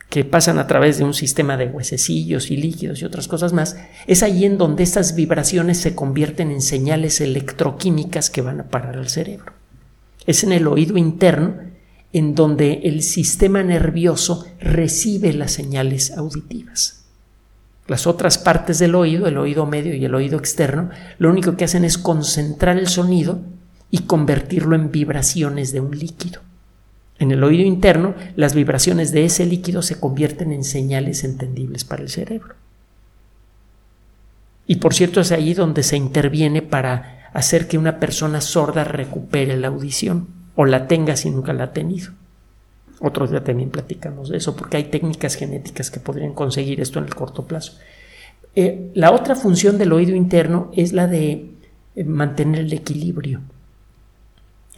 que 0.08 0.24
pasan 0.24 0.58
a 0.58 0.66
través 0.66 0.98
de 0.98 1.04
un 1.04 1.12
sistema 1.12 1.56
de 1.56 1.66
huesecillos 1.66 2.50
y 2.50 2.56
líquidos 2.56 3.02
y 3.02 3.04
otras 3.04 3.28
cosas 3.28 3.52
más, 3.52 3.76
es 4.06 4.22
allí 4.22 4.46
en 4.46 4.56
donde 4.56 4.82
estas 4.82 5.14
vibraciones 5.14 5.78
se 5.78 5.94
convierten 5.94 6.50
en 6.50 6.62
señales 6.62 7.20
electroquímicas 7.20 8.30
que 8.30 8.40
van 8.40 8.60
a 8.60 8.68
parar 8.68 8.96
al 8.96 9.08
cerebro. 9.08 9.52
Es 10.26 10.44
en 10.44 10.52
el 10.52 10.66
oído 10.66 10.96
interno 10.96 11.56
en 12.12 12.34
donde 12.34 12.80
el 12.84 13.02
sistema 13.02 13.62
nervioso 13.62 14.46
recibe 14.60 15.34
las 15.34 15.52
señales 15.52 16.10
auditivas. 16.16 17.04
Las 17.86 18.06
otras 18.06 18.38
partes 18.38 18.78
del 18.78 18.94
oído, 18.94 19.26
el 19.26 19.36
oído 19.36 19.66
medio 19.66 19.94
y 19.94 20.04
el 20.04 20.14
oído 20.14 20.38
externo, 20.38 20.90
lo 21.18 21.30
único 21.30 21.56
que 21.56 21.64
hacen 21.64 21.84
es 21.84 21.98
concentrar 21.98 22.78
el 22.78 22.88
sonido 22.88 23.40
y 23.90 24.00
convertirlo 24.00 24.74
en 24.74 24.90
vibraciones 24.90 25.72
de 25.72 25.80
un 25.80 25.98
líquido. 25.98 26.40
En 27.18 27.32
el 27.32 27.42
oído 27.42 27.64
interno, 27.64 28.14
las 28.36 28.54
vibraciones 28.54 29.12
de 29.12 29.24
ese 29.24 29.44
líquido 29.44 29.82
se 29.82 29.98
convierten 29.98 30.52
en 30.52 30.64
señales 30.64 31.24
entendibles 31.24 31.84
para 31.84 32.02
el 32.02 32.08
cerebro. 32.08 32.54
Y 34.66 34.76
por 34.76 34.94
cierto, 34.94 35.20
es 35.20 35.32
ahí 35.32 35.54
donde 35.54 35.82
se 35.82 35.96
interviene 35.96 36.62
para 36.62 37.30
hacer 37.32 37.66
que 37.66 37.78
una 37.78 37.98
persona 37.98 38.40
sorda 38.40 38.84
recupere 38.84 39.56
la 39.56 39.68
audición 39.68 40.28
o 40.54 40.64
la 40.64 40.86
tenga 40.86 41.16
si 41.16 41.30
nunca 41.30 41.52
la 41.52 41.64
ha 41.64 41.72
tenido. 41.72 42.12
Otros 43.00 43.30
día 43.30 43.44
también 43.44 43.70
platicamos 43.70 44.28
de 44.28 44.38
eso, 44.38 44.56
porque 44.56 44.76
hay 44.76 44.84
técnicas 44.84 45.36
genéticas 45.36 45.90
que 45.90 46.00
podrían 46.00 46.34
conseguir 46.34 46.80
esto 46.80 46.98
en 46.98 47.06
el 47.06 47.14
corto 47.14 47.46
plazo. 47.46 47.74
Eh, 48.54 48.90
la 48.94 49.12
otra 49.12 49.36
función 49.36 49.78
del 49.78 49.92
oído 49.92 50.16
interno 50.16 50.70
es 50.74 50.92
la 50.92 51.06
de 51.06 51.50
eh, 51.94 52.04
mantener 52.04 52.60
el 52.62 52.72
equilibrio. 52.72 53.40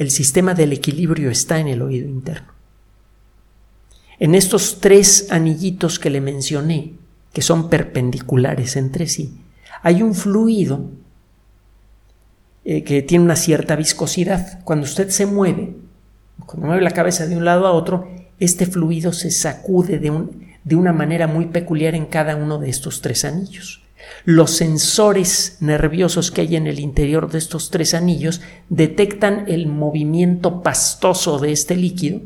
El 0.01 0.11
sistema 0.11 0.55
del 0.55 0.73
equilibrio 0.73 1.31
está 1.31 1.59
en 1.59 1.69
el 1.69 1.83
oído 1.83 2.09
interno. 2.09 2.55
En 4.19 4.35
estos 4.35 4.81
tres 4.81 5.27
anillitos 5.31 5.99
que 5.99 6.09
le 6.09 6.23
mencioné, 6.23 6.95
que 7.35 7.43
son 7.43 7.69
perpendiculares 7.69 8.77
entre 8.77 9.07
sí, 9.09 9.43
hay 9.83 10.03
un 10.03 10.15
fluido 10.15 10.89
eh, 12.65 12.83
que 12.83 13.03
tiene 13.03 13.27
una 13.27 13.37
cierta 13.37 13.77
viscosidad. 13.77 14.65
Cuando 14.65 14.85
usted 14.85 15.11
se 15.11 15.27
mueve, 15.27 15.77
cuando 16.47 16.69
mueve 16.69 16.81
la 16.81 16.93
cabeza 16.93 17.27
de 17.27 17.37
un 17.37 17.45
lado 17.45 17.67
a 17.67 17.73
otro, 17.73 18.09
este 18.39 18.65
fluido 18.65 19.13
se 19.13 19.31
sacude 19.31 19.99
de, 19.99 20.11
de 20.65 20.77
una 20.77 20.95
manera 20.95 21.27
muy 21.27 21.49
peculiar 21.49 21.95
en 21.95 22.07
cada 22.07 22.37
uno 22.37 22.59
de 22.59 22.71
estos 22.71 23.03
tres 23.03 23.27
anillos. 23.27 23.83
Los 24.25 24.53
sensores 24.53 25.57
nerviosos 25.61 26.31
que 26.31 26.43
hay 26.43 26.57
en 26.57 26.67
el 26.67 26.79
interior 26.79 27.31
de 27.31 27.39
estos 27.39 27.71
tres 27.71 27.95
anillos 27.95 28.41
detectan 28.69 29.45
el 29.49 29.67
movimiento 29.67 30.63
pastoso 30.63 31.39
de 31.39 31.53
este 31.53 31.77
líquido 31.77 32.21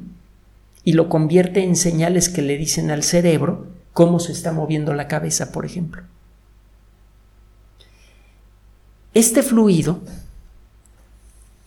y 0.83 0.93
lo 0.93 1.09
convierte 1.09 1.63
en 1.63 1.77
señales 1.77 2.29
que 2.29 2.43
le 2.43 2.59
dicen 2.59 2.91
al 2.91 3.03
cerebro 3.03 3.67
cómo 3.93 4.19
se 4.19 4.33
está 4.33 4.53
moviendo 4.53 4.93
la 4.93 5.09
cabeza, 5.09 5.53
por 5.53 5.65
ejemplo. 5.65 6.03
Este 9.15 9.43
fluido 9.45 10.01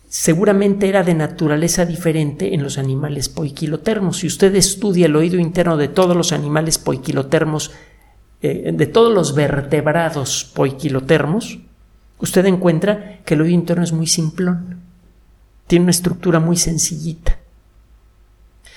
seguramente 0.10 0.89
era 0.89 1.04
de 1.04 1.13
naturaleza 1.13 1.86
diferente 1.86 2.54
en 2.54 2.62
los 2.63 2.78
animales 2.78 3.30
poiquilotermos. 3.30 4.17
Si 4.17 4.28
usted 4.28 4.54
estudia 4.56 5.06
el 5.06 5.15
oído 5.15 5.39
interno 5.39 5.78
de 5.78 5.88
todos 5.88 6.15
los 6.15 6.34
animales 6.34 6.78
poiquilotermos 6.78 7.72
eh, 8.41 8.71
de 8.73 8.86
todos 8.86 9.13
los 9.13 9.34
vertebrados 9.34 10.52
poiquilotermos, 10.54 11.60
usted 12.19 12.45
encuentra 12.45 13.19
que 13.26 13.34
el 13.34 13.41
oído 13.41 13.56
interno 13.56 13.84
es 13.84 13.93
muy 13.93 14.08
simplón. 14.08 14.82
Tiene 15.65 15.84
una 15.84 15.91
estructura 15.91 16.39
muy 16.39 16.56
sencillita. 16.58 17.39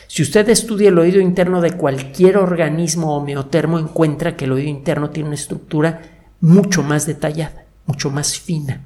Si 0.07 0.23
usted 0.23 0.49
estudia 0.49 0.88
el 0.88 0.99
oído 0.99 1.20
interno 1.20 1.61
de 1.61 1.73
cualquier 1.73 2.37
organismo 2.37 3.16
homeotermo, 3.16 3.79
encuentra 3.79 4.37
que 4.37 4.46
el 4.46 4.53
oído 4.53 4.68
interno 4.68 5.11
tiene 5.11 5.29
una 5.29 5.37
estructura 5.37 6.03
mucho 6.40 6.83
más 6.83 7.07
detallada, 7.07 7.64
mucho 7.87 8.11
más 8.11 8.38
fina. 8.38 8.81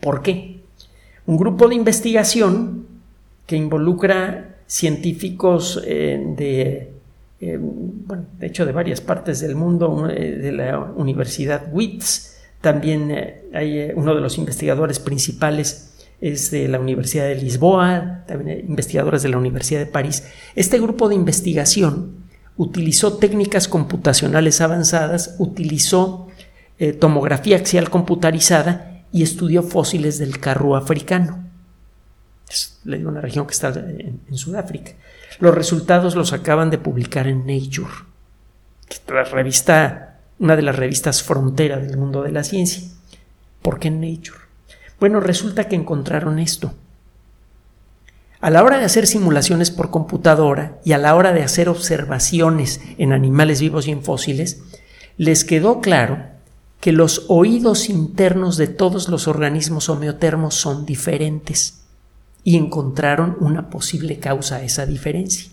¿Por 0.00 0.22
qué? 0.22 0.60
Un 1.26 1.36
grupo 1.36 1.68
de 1.68 1.74
investigación 1.74 2.86
que 3.46 3.56
involucra 3.56 4.56
científicos 4.66 5.82
eh, 5.84 6.24
de 6.36 6.95
eh, 7.38 7.58
bueno, 7.60 8.26
de 8.38 8.46
hecho 8.46 8.64
de 8.64 8.72
varias 8.72 9.00
partes 9.00 9.40
del 9.40 9.56
mundo, 9.56 10.08
eh, 10.08 10.36
de 10.36 10.52
la 10.52 10.80
Universidad 10.80 11.68
WITS, 11.70 12.36
también 12.62 13.10
eh, 13.10 13.42
hay 13.52 13.92
uno 13.94 14.14
de 14.14 14.20
los 14.20 14.38
investigadores 14.38 14.98
principales 14.98 15.92
es 16.18 16.50
de 16.50 16.66
la 16.66 16.80
Universidad 16.80 17.26
de 17.26 17.34
Lisboa, 17.34 18.24
también 18.26 18.60
investigadores 18.60 19.22
de 19.22 19.28
la 19.28 19.36
Universidad 19.36 19.80
de 19.80 19.86
París. 19.86 20.24
Este 20.54 20.80
grupo 20.80 21.10
de 21.10 21.14
investigación 21.14 22.24
utilizó 22.56 23.18
técnicas 23.18 23.68
computacionales 23.68 24.62
avanzadas, 24.62 25.36
utilizó 25.38 26.28
tomografía 27.00 27.56
axial 27.56 27.90
computarizada 27.90 29.02
y 29.12 29.22
estudió 29.22 29.62
fósiles 29.62 30.18
del 30.18 30.40
carro 30.40 30.74
africano. 30.74 31.50
Es 32.48 32.80
una 32.86 33.20
región 33.20 33.46
que 33.46 33.52
está 33.52 33.68
en 33.68 34.38
Sudáfrica. 34.38 34.92
Los 35.38 35.54
resultados 35.54 36.14
los 36.14 36.32
acaban 36.32 36.70
de 36.70 36.78
publicar 36.78 37.26
en 37.26 37.40
Nature, 37.40 37.92
la 39.08 39.24
revista, 39.24 40.18
una 40.38 40.56
de 40.56 40.62
las 40.62 40.76
revistas 40.76 41.22
frontera 41.22 41.76
del 41.76 41.98
mundo 41.98 42.22
de 42.22 42.32
la 42.32 42.42
ciencia. 42.42 42.82
¿Por 43.60 43.78
qué 43.78 43.90
Nature? 43.90 44.38
Bueno, 44.98 45.20
resulta 45.20 45.68
que 45.68 45.76
encontraron 45.76 46.38
esto. 46.38 46.72
A 48.40 48.50
la 48.50 48.62
hora 48.62 48.78
de 48.78 48.84
hacer 48.84 49.06
simulaciones 49.06 49.70
por 49.70 49.90
computadora 49.90 50.78
y 50.84 50.92
a 50.92 50.98
la 50.98 51.14
hora 51.14 51.32
de 51.32 51.42
hacer 51.42 51.68
observaciones 51.68 52.80
en 52.96 53.12
animales 53.12 53.60
vivos 53.60 53.88
y 53.88 53.90
en 53.90 54.02
fósiles, 54.02 54.62
les 55.18 55.44
quedó 55.44 55.80
claro 55.80 56.24
que 56.80 56.92
los 56.92 57.26
oídos 57.28 57.88
internos 57.88 58.56
de 58.56 58.68
todos 58.68 59.08
los 59.08 59.28
organismos 59.28 59.88
homeotermos 59.88 60.54
son 60.54 60.86
diferentes 60.86 61.85
y 62.46 62.56
encontraron 62.56 63.36
una 63.40 63.70
posible 63.70 64.20
causa 64.20 64.56
a 64.56 64.62
esa 64.62 64.86
diferencia. 64.86 65.50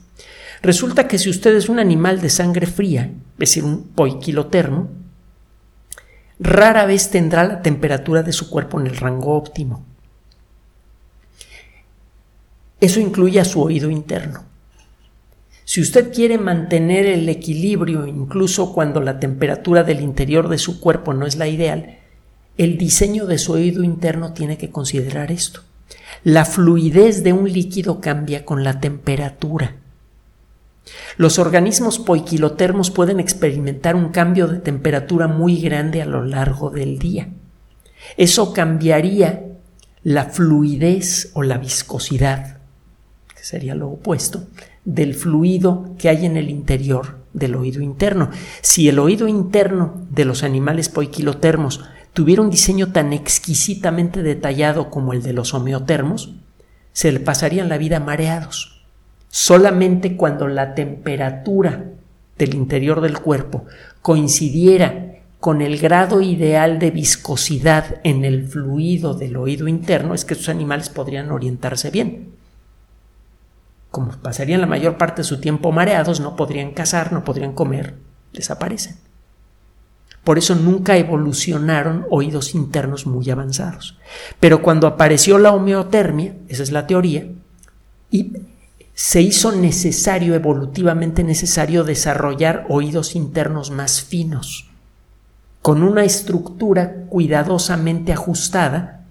Resulta 0.62 1.08
que 1.08 1.18
si 1.18 1.28
usted 1.28 1.56
es 1.56 1.68
un 1.68 1.80
animal 1.80 2.22
de 2.22 2.30
sangre 2.30 2.68
fría, 2.68 3.06
es 3.34 3.40
decir, 3.40 3.64
un 3.64 3.88
poiquilotermo, 3.88 4.92
rara 6.38 6.86
vez 6.86 7.10
tendrá 7.10 7.46
la 7.46 7.64
temperatura 7.64 8.22
de 8.22 8.32
su 8.32 8.48
cuerpo 8.48 8.80
en 8.80 8.86
el 8.86 8.96
rango 8.96 9.34
óptimo. 9.34 9.84
Eso 12.80 13.00
incluye 13.00 13.40
a 13.40 13.46
su 13.46 13.60
oído 13.60 13.90
interno. 13.90 14.44
Si 15.66 15.82
usted 15.82 16.14
quiere 16.14 16.38
mantener 16.38 17.08
el 17.08 17.28
equilibrio 17.28 18.06
incluso 18.06 18.72
cuando 18.72 19.02
la 19.02 19.20
temperatura 19.20 19.84
del 19.84 20.02
interior 20.02 20.48
de 20.48 20.60
su 20.60 20.80
cuerpo 20.80 21.16
no 21.16 21.26
es 21.26 21.38
la 21.38 21.48
ideal, 21.48 21.98
el 22.60 22.78
diseño 22.78 23.26
de 23.26 23.40
su 23.40 23.54
oído 23.54 23.84
interno 23.84 24.34
tiene 24.34 24.60
que 24.60 24.70
considerar 24.70 25.32
esto. 25.32 25.64
La 26.24 26.46
fluidez 26.46 27.22
de 27.24 27.34
un 27.34 27.52
líquido 27.52 28.00
cambia 28.00 28.46
con 28.46 28.64
la 28.64 28.80
temperatura. 28.80 29.76
Los 31.18 31.38
organismos 31.38 32.00
poiquilotermos 32.00 32.92
pueden 32.92 33.20
experimentar 33.20 33.98
un 33.98 34.10
cambio 34.10 34.48
de 34.48 34.60
temperatura 34.60 35.28
muy 35.28 35.60
grande 35.60 36.02
a 36.02 36.06
lo 36.06 36.24
largo 36.24 36.70
del 36.70 36.98
día. 36.98 37.28
Eso 38.16 38.54
cambiaría 38.54 39.44
la 40.04 40.26
fluidez 40.26 41.32
o 41.34 41.44
la 41.44 41.58
viscosidad, 41.58 42.60
que 43.36 43.44
sería 43.44 43.76
lo 43.76 43.90
opuesto, 43.90 44.46
del 44.86 45.16
fluido 45.16 45.94
que 45.98 46.08
hay 46.08 46.26
en 46.26 46.38
el 46.38 46.50
interior 46.50 47.18
del 47.34 47.56
oído 47.56 47.82
interno. 47.82 48.30
Si 48.62 48.88
el 48.88 49.00
oído 49.00 49.28
interno 49.28 50.06
de 50.10 50.24
los 50.24 50.44
animales 50.44 50.88
poiquilotermos 50.88 51.84
tuviera 52.14 52.42
un 52.42 52.50
diseño 52.50 52.92
tan 52.92 53.12
exquisitamente 53.12 54.24
detallado 54.24 54.90
como 54.90 55.14
el 55.14 55.24
de 55.24 55.34
los 55.34 55.54
homeotermos, 55.54 56.36
se 56.94 57.12
le 57.12 57.20
pasarían 57.20 57.70
la 57.70 57.78
vida 57.78 58.00
mareados. 58.00 58.86
Solamente 59.30 60.16
cuando 60.16 60.48
la 60.48 60.76
temperatura 60.76 61.86
del 62.38 62.54
interior 62.54 63.02
del 63.02 63.20
cuerpo 63.20 63.66
coincidiera 64.02 65.14
con 65.40 65.62
el 65.62 65.78
grado 65.80 66.22
ideal 66.22 66.80
de 66.80 66.92
viscosidad 66.92 68.00
en 68.04 68.24
el 68.24 68.48
fluido 68.48 69.14
del 69.14 69.36
oído 69.36 69.68
interno 69.68 70.14
es 70.14 70.24
que 70.24 70.36
estos 70.36 70.50
animales 70.50 70.90
podrían 70.90 71.32
orientarse 71.32 71.90
bien. 71.90 72.36
Como 73.92 74.12
pasarían 74.12 74.62
la 74.62 74.68
mayor 74.68 74.98
parte 74.98 75.22
de 75.22 75.28
su 75.28 75.42
tiempo 75.42 75.72
mareados, 75.72 76.20
no 76.20 76.36
podrían 76.36 76.72
cazar, 76.72 77.12
no 77.12 77.24
podrían 77.24 77.54
comer, 77.54 77.96
desaparecen. 78.32 79.03
Por 80.24 80.38
eso 80.38 80.56
nunca 80.56 80.98
evolucionaron 80.98 82.06
oídos 82.10 82.56
internos 82.56 83.06
muy 83.06 83.30
avanzados. 83.30 83.98
Pero 84.40 84.62
cuando 84.62 84.88
apareció 84.88 85.38
la 85.38 85.52
homeotermia, 85.52 86.36
esa 86.48 86.64
es 86.64 86.72
la 86.72 86.88
teoría, 86.88 87.28
y 88.10 88.32
se 88.94 89.22
hizo 89.22 89.52
necesario, 89.52 90.36
evolutivamente 90.36 91.24
necesario, 91.24 91.84
desarrollar 91.84 92.66
oídos 92.70 93.16
internos 93.16 93.72
más 93.72 94.02
finos, 94.02 94.70
con 95.62 95.84
una 95.84 96.04
estructura 96.04 97.06
cuidadosamente 97.10 98.14
ajustada 98.14 99.06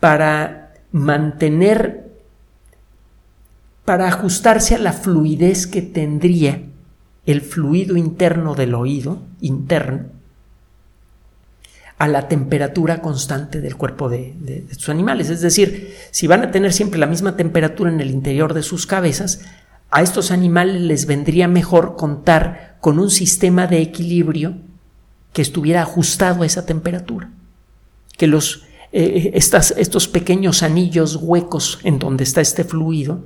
para 0.00 0.72
mantener, 0.90 2.12
para 3.84 4.08
ajustarse 4.08 4.74
a 4.74 4.78
la 4.78 4.92
fluidez 4.92 5.66
que 5.66 5.82
tendría 5.82 6.62
el 7.32 7.42
fluido 7.42 7.96
interno 7.96 8.54
del 8.54 8.74
oído 8.74 9.20
interno 9.42 10.06
a 11.98 12.08
la 12.08 12.26
temperatura 12.26 13.02
constante 13.02 13.60
del 13.60 13.76
cuerpo 13.76 14.08
de, 14.08 14.64
estos 14.70 14.88
animales. 14.88 15.28
Es 15.28 15.42
decir, 15.42 15.94
si 16.10 16.26
van 16.26 16.42
a 16.42 16.50
tener 16.50 16.72
siempre 16.72 16.98
la 16.98 17.06
misma 17.06 17.36
temperatura 17.36 17.90
en 17.90 18.00
el 18.00 18.10
interior 18.10 18.54
de 18.54 18.62
sus 18.62 18.86
cabezas, 18.86 19.42
a 19.90 20.02
estos 20.02 20.30
animales 20.30 20.80
les 20.80 21.04
vendría 21.04 21.48
mejor 21.48 21.96
contar 21.96 22.78
con 22.80 22.98
un 22.98 23.10
sistema 23.10 23.66
de 23.66 23.82
equilibrio 23.82 24.56
que 25.34 25.42
estuviera 25.42 25.82
ajustado 25.82 26.44
a 26.44 26.46
esa 26.46 26.64
temperatura. 26.64 27.30
Que 28.16 28.26
los, 28.26 28.62
eh, 28.92 29.32
estos 29.34 30.08
pequeños 30.08 30.62
anillos 30.62 31.16
huecos 31.16 31.80
en 31.82 31.98
donde 31.98 32.24
está 32.24 32.40
este 32.40 32.64
fluido 32.64 33.24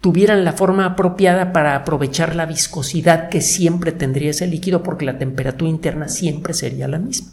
tuvieran 0.00 0.44
la 0.44 0.54
forma 0.54 0.86
apropiada 0.86 1.52
para 1.52 1.76
aprovechar 1.76 2.34
la 2.34 2.46
viscosidad 2.46 3.28
que 3.28 3.40
siempre 3.40 3.92
tendría 3.92 4.30
ese 4.30 4.46
líquido 4.46 4.82
porque 4.82 5.04
la 5.04 5.18
temperatura 5.18 5.70
interna 5.70 6.08
siempre 6.08 6.54
sería 6.54 6.88
la 6.88 6.98
misma. 6.98 7.32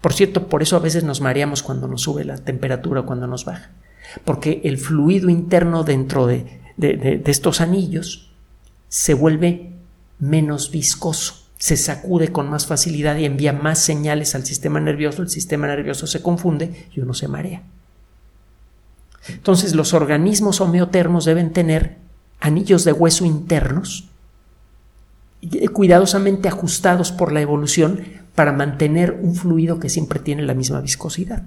Por 0.00 0.12
cierto, 0.12 0.48
por 0.48 0.62
eso 0.62 0.76
a 0.76 0.80
veces 0.80 1.04
nos 1.04 1.20
mareamos 1.20 1.62
cuando 1.62 1.88
nos 1.88 2.02
sube 2.02 2.24
la 2.24 2.36
temperatura 2.36 3.00
o 3.00 3.06
cuando 3.06 3.26
nos 3.26 3.44
baja, 3.44 3.70
porque 4.24 4.60
el 4.64 4.76
fluido 4.76 5.30
interno 5.30 5.84
dentro 5.84 6.26
de, 6.26 6.60
de, 6.76 7.22
estos 7.26 7.60
anillos 7.60 8.32
se 8.88 9.14
vuelve 9.14 9.72
menos 10.18 10.72
viscoso, 10.72 11.46
se 11.56 11.76
sacude 11.76 12.32
con 12.32 12.50
más 12.50 12.66
facilidad 12.66 13.16
y 13.16 13.24
envía 13.24 13.52
más 13.52 13.78
señales 13.78 14.34
al 14.34 14.44
sistema 14.44 14.80
nervioso, 14.80 15.22
el 15.22 15.30
sistema 15.30 15.68
nervioso 15.68 16.08
se 16.08 16.20
confunde 16.20 16.88
y 16.94 17.00
uno 17.00 17.14
se 17.14 17.28
marea. 17.28 17.62
Entonces 19.28 19.74
los 19.74 19.94
organismos 19.94 20.60
homeotermos 20.60 21.24
deben 21.24 21.52
tener 21.52 21.96
anillos 22.40 22.84
de 22.84 22.92
hueso 22.92 23.24
internos 23.24 24.08
cuidadosamente 25.72 26.48
ajustados 26.48 27.10
por 27.12 27.32
la 27.32 27.40
evolución 27.40 28.04
para 28.34 28.52
mantener 28.52 29.18
un 29.22 29.34
fluido 29.34 29.78
que 29.78 29.88
siempre 29.88 30.20
tiene 30.20 30.42
la 30.42 30.54
misma 30.54 30.80
viscosidad. 30.80 31.42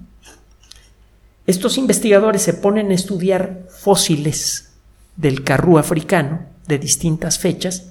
Estos 1.46 1.78
investigadores 1.78 2.42
se 2.42 2.54
ponen 2.54 2.90
a 2.90 2.94
estudiar 2.94 3.66
fósiles 3.70 4.72
del 5.16 5.44
carrú 5.44 5.78
africano 5.78 6.40
de 6.66 6.78
distintas 6.78 7.38
fechas 7.38 7.86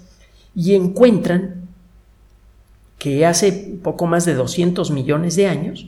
y 0.54 0.76
encuentran 0.76 1.67
que 3.00 3.26
hace 3.26 3.78
poco 3.84 4.08
más 4.08 4.26
de 4.26 4.36
200 4.36 4.91
millones 4.91 5.36
de 5.36 5.48
años, 5.48 5.88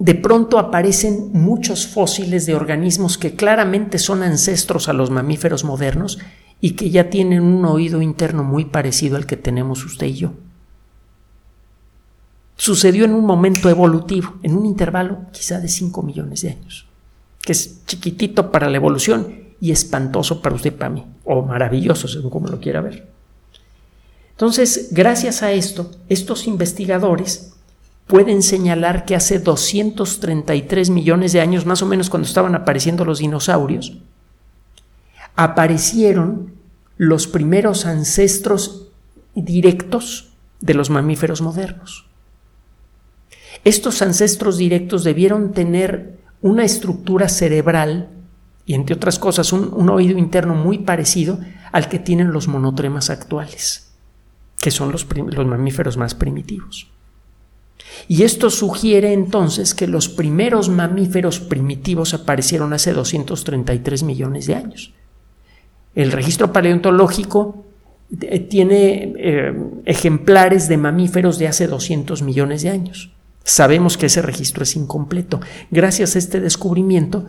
de 0.00 0.16
pronto 0.16 0.58
aparecen 0.58 1.30
muchos 1.32 1.86
fósiles 1.86 2.46
de 2.46 2.56
organismos 2.56 3.16
que 3.16 3.36
claramente 3.36 3.98
son 3.98 4.24
ancestros 4.24 4.88
a 4.88 4.92
los 4.92 5.10
mamíferos 5.10 5.62
modernos 5.62 6.18
y 6.60 6.72
que 6.72 6.90
ya 6.90 7.08
tienen 7.08 7.42
un 7.42 7.64
oído 7.64 8.02
interno 8.02 8.42
muy 8.42 8.64
parecido 8.64 9.16
al 9.16 9.26
que 9.26 9.36
tenemos 9.36 9.84
usted 9.84 10.08
y 10.08 10.14
yo. 10.14 10.32
Sucedió 12.56 13.04
en 13.04 13.14
un 13.14 13.24
momento 13.24 13.70
evolutivo, 13.70 14.34
en 14.42 14.56
un 14.56 14.66
intervalo 14.66 15.26
quizá 15.32 15.60
de 15.60 15.68
5 15.68 16.02
millones 16.02 16.42
de 16.42 16.50
años 16.50 16.90
que 17.42 17.52
es 17.52 17.84
chiquitito 17.86 18.50
para 18.50 18.68
la 18.68 18.76
evolución 18.76 19.34
y 19.60 19.72
espantoso 19.72 20.40
para 20.42 20.54
usted, 20.54 20.74
para 20.74 20.90
mí, 20.90 21.04
o 21.24 21.42
maravilloso, 21.42 22.08
según 22.08 22.30
como 22.30 22.48
lo 22.48 22.60
quiera 22.60 22.80
ver. 22.80 23.08
Entonces, 24.30 24.88
gracias 24.92 25.42
a 25.42 25.52
esto, 25.52 25.90
estos 26.08 26.46
investigadores 26.46 27.54
pueden 28.10 28.42
señalar 28.42 29.04
que 29.04 29.14
hace 29.14 29.38
233 29.38 30.90
millones 30.90 31.32
de 31.32 31.40
años, 31.40 31.64
más 31.64 31.80
o 31.80 31.86
menos 31.86 32.10
cuando 32.10 32.26
estaban 32.26 32.56
apareciendo 32.56 33.04
los 33.04 33.20
dinosaurios, 33.20 33.98
aparecieron 35.36 36.54
los 36.96 37.28
primeros 37.28 37.86
ancestros 37.86 38.88
directos 39.36 40.32
de 40.60 40.74
los 40.74 40.90
mamíferos 40.90 41.40
modernos. 41.40 42.06
Estos 43.64 44.02
ancestros 44.02 44.58
directos 44.58 45.04
debieron 45.04 45.52
tener 45.52 46.18
una 46.42 46.64
estructura 46.64 47.28
cerebral 47.28 48.08
y, 48.66 48.74
entre 48.74 48.96
otras 48.96 49.20
cosas, 49.20 49.52
un, 49.52 49.88
oído 49.88 50.18
interno 50.18 50.56
muy 50.56 50.78
parecido 50.78 51.38
al 51.70 51.88
que 51.88 52.00
tienen 52.00 52.32
los 52.32 52.48
monotremas 52.48 53.08
actuales, 53.08 53.92
que 54.60 54.72
son 54.72 54.90
los, 54.90 55.06
mamíferos 55.46 55.96
más 55.96 56.16
primitivos. 56.16 56.90
Y 58.08 58.22
esto 58.22 58.50
sugiere 58.50 59.12
entonces 59.12 59.74
que 59.74 59.86
los 59.86 60.08
primeros 60.08 60.68
mamíferos 60.68 61.40
primitivos 61.40 62.14
aparecieron 62.14 62.72
hace 62.72 62.92
233 62.92 64.02
millones 64.02 64.46
de 64.46 64.54
años. 64.54 64.92
El 65.94 66.12
registro 66.12 66.52
paleontológico 66.52 67.64
eh, 68.20 68.40
tiene 68.40 69.14
eh, 69.18 69.54
ejemplares 69.84 70.68
de 70.68 70.76
mamíferos 70.76 71.38
de 71.38 71.48
hace 71.48 71.66
200 71.66 72.22
millones 72.22 72.62
de 72.62 72.70
años. 72.70 73.12
Sabemos 73.44 73.96
que 73.96 74.06
ese 74.06 74.22
registro 74.22 74.62
es 74.62 74.76
incompleto. 74.76 75.40
Gracias 75.70 76.14
a 76.14 76.18
este 76.18 76.40
descubrimiento, 76.40 77.26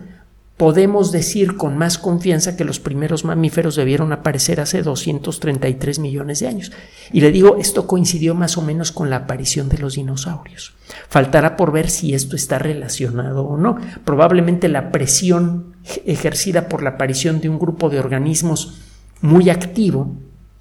podemos 0.61 1.11
decir 1.11 1.57
con 1.57 1.75
más 1.75 1.97
confianza 1.97 2.55
que 2.55 2.65
los 2.65 2.79
primeros 2.79 3.25
mamíferos 3.25 3.75
debieron 3.75 4.13
aparecer 4.13 4.61
hace 4.61 4.83
233 4.83 5.97
millones 5.97 6.39
de 6.39 6.47
años. 6.47 6.71
Y 7.11 7.21
le 7.21 7.31
digo, 7.31 7.57
esto 7.57 7.87
coincidió 7.87 8.35
más 8.35 8.59
o 8.59 8.61
menos 8.61 8.91
con 8.91 9.09
la 9.09 9.15
aparición 9.15 9.69
de 9.69 9.79
los 9.79 9.95
dinosaurios. 9.95 10.73
Faltará 11.09 11.57
por 11.57 11.71
ver 11.71 11.89
si 11.89 12.13
esto 12.13 12.35
está 12.35 12.59
relacionado 12.59 13.43
o 13.43 13.57
no. 13.57 13.77
Probablemente 14.05 14.69
la 14.69 14.91
presión 14.91 15.77
ejercida 16.05 16.69
por 16.69 16.83
la 16.83 16.91
aparición 16.91 17.41
de 17.41 17.49
un 17.49 17.57
grupo 17.57 17.89
de 17.89 17.97
organismos 17.97 18.81
muy 19.19 19.49
activo 19.49 20.15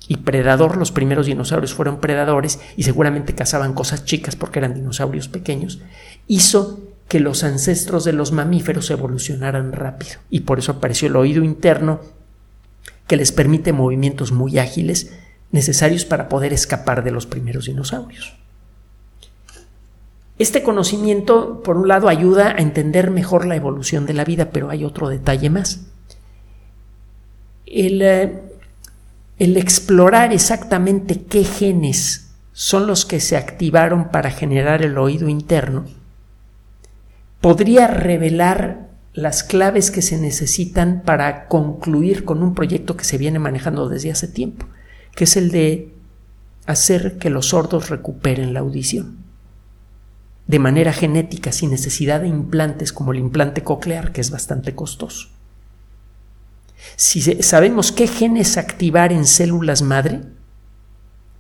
y 0.09 0.17
predador, 0.17 0.79
los 0.79 0.93
primeros 0.93 1.27
dinosaurios 1.27 1.75
fueron 1.75 2.01
predadores 2.01 2.59
y 2.75 2.85
seguramente 2.85 3.35
cazaban 3.35 3.75
cosas 3.75 4.07
chicas 4.07 4.35
porque 4.35 4.61
eran 4.61 4.73
dinosaurios 4.73 5.29
pequeños, 5.29 5.83
hizo 6.27 6.90
que 7.11 7.19
los 7.19 7.43
ancestros 7.43 8.05
de 8.05 8.13
los 8.13 8.31
mamíferos 8.31 8.89
evolucionaran 8.89 9.73
rápido 9.73 10.21
y 10.31 10.41
por 10.41 10.61
eso 10.61 10.71
apareció 10.71 11.09
el 11.09 11.17
oído 11.17 11.43
interno 11.43 12.01
que 13.09 13.17
les 13.17 13.33
permite 13.33 13.73
movimientos 13.73 14.31
muy 14.31 14.61
ágiles 14.61 15.13
necesarios 15.51 16.05
para 16.05 16.29
poder 16.29 16.53
escapar 16.53 17.03
de 17.03 17.11
los 17.11 17.27
primeros 17.27 17.67
dinosaurios. 17.67 18.37
Este 20.39 20.63
conocimiento, 20.63 21.65
por 21.65 21.77
un 21.77 21.89
lado, 21.89 22.09
ayuda 22.09 22.55
a 22.57 22.63
entender 22.63 23.11
mejor 23.11 23.45
la 23.45 23.57
evolución 23.57 24.07
de 24.07 24.15
la 24.15 24.25
vida, 24.25 24.51
pero 24.53 24.71
hay 24.71 24.85
otro 24.85 25.09
detalle 25.09 25.51
más. 25.51 25.81
El, 27.67 28.03
eh, 28.03 28.41
el 29.41 29.57
explorar 29.57 30.33
exactamente 30.33 31.25
qué 31.25 31.43
genes 31.43 32.31
son 32.53 32.87
los 32.87 33.05
que 33.05 33.19
se 33.19 33.37
activaron 33.37 34.11
para 34.11 34.31
generar 34.31 34.83
el 34.83 34.97
oído 34.97 35.29
interno, 35.29 35.87
podría 37.41 37.87
revelar 37.87 38.89
las 39.13 39.43
claves 39.43 39.91
que 39.91 40.03
se 40.03 40.19
necesitan 40.19 41.03
para 41.05 41.49
concluir 41.49 42.25
con 42.25 42.43
un 42.43 42.55
proyecto 42.55 42.97
que 42.97 43.05
se 43.05 43.19
viene 43.19 43.39
manejando 43.39 43.89
desde 43.89 44.13
hace 44.13 44.29
tiempo, 44.29 44.67
que 45.15 45.25
es 45.25 45.37
el 45.37 45.51
de 45.51 45.93
hacer 46.67 47.19
que 47.19 47.31
los 47.31 47.49
sordos 47.49 47.91
recuperen 47.91 48.55
la 48.55 48.61
audición 48.61 49.21
de 50.51 50.59
manera 50.59 50.93
genética 50.93 51.53
sin 51.53 51.71
necesidad 51.71 52.23
de 52.23 52.27
implantes 52.27 52.93
como 52.93 53.13
el 53.13 53.21
implante 53.21 53.63
coclear, 53.63 54.11
que 54.11 54.21
es 54.21 54.33
bastante 54.33 54.75
costoso. 54.75 55.29
Si 56.97 57.21
sabemos 57.21 57.93
qué 57.93 58.09
genes 58.09 58.59
activar 58.59 59.13
en 59.13 59.27
células 59.27 59.83
madre, 59.83 60.23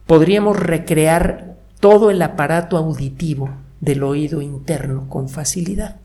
podríamos 0.06 0.60
recrear 0.60 1.56
todo 1.80 2.10
el 2.12 2.22
aparato 2.22 2.76
auditivo 2.76 3.50
del 3.80 4.02
oído 4.02 4.42
interno 4.42 5.08
con 5.08 5.28
facilidad. 5.28 5.96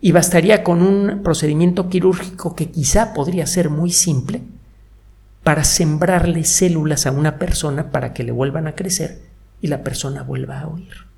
Y 0.00 0.12
bastaría 0.12 0.62
con 0.62 0.82
un 0.82 1.22
procedimiento 1.22 1.88
quirúrgico 1.88 2.54
que 2.54 2.70
quizá 2.70 3.14
podría 3.14 3.46
ser 3.46 3.68
muy 3.68 3.90
simple 3.90 4.42
para 5.42 5.64
sembrarle 5.64 6.44
células 6.44 7.06
a 7.06 7.10
una 7.10 7.38
persona 7.38 7.90
para 7.90 8.12
que 8.12 8.22
le 8.22 8.32
vuelvan 8.32 8.66
a 8.66 8.74
crecer 8.74 9.20
y 9.60 9.68
la 9.68 9.82
persona 9.82 10.22
vuelva 10.22 10.60
a 10.60 10.68
oír. 10.68 11.08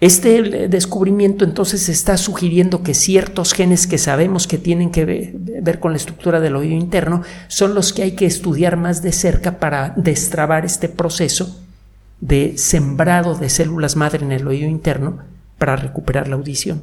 Este 0.00 0.68
descubrimiento 0.68 1.44
entonces 1.44 1.90
está 1.90 2.16
sugiriendo 2.16 2.82
que 2.82 2.94
ciertos 2.94 3.52
genes 3.52 3.86
que 3.86 3.98
sabemos 3.98 4.46
que 4.46 4.56
tienen 4.56 4.90
que 4.90 5.04
ver 5.04 5.78
con 5.78 5.92
la 5.92 5.98
estructura 5.98 6.40
del 6.40 6.56
oído 6.56 6.74
interno 6.74 7.22
son 7.48 7.74
los 7.74 7.92
que 7.92 8.04
hay 8.04 8.12
que 8.12 8.24
estudiar 8.24 8.78
más 8.78 9.02
de 9.02 9.12
cerca 9.12 9.58
para 9.58 9.92
destrabar 9.96 10.64
este 10.64 10.88
proceso 10.88 11.60
de 12.20 12.58
sembrado 12.58 13.34
de 13.34 13.48
células 13.48 13.96
madre 13.96 14.24
en 14.24 14.32
el 14.32 14.46
oído 14.46 14.68
interno 14.68 15.18
para 15.58 15.76
recuperar 15.76 16.28
la 16.28 16.36
audición. 16.36 16.82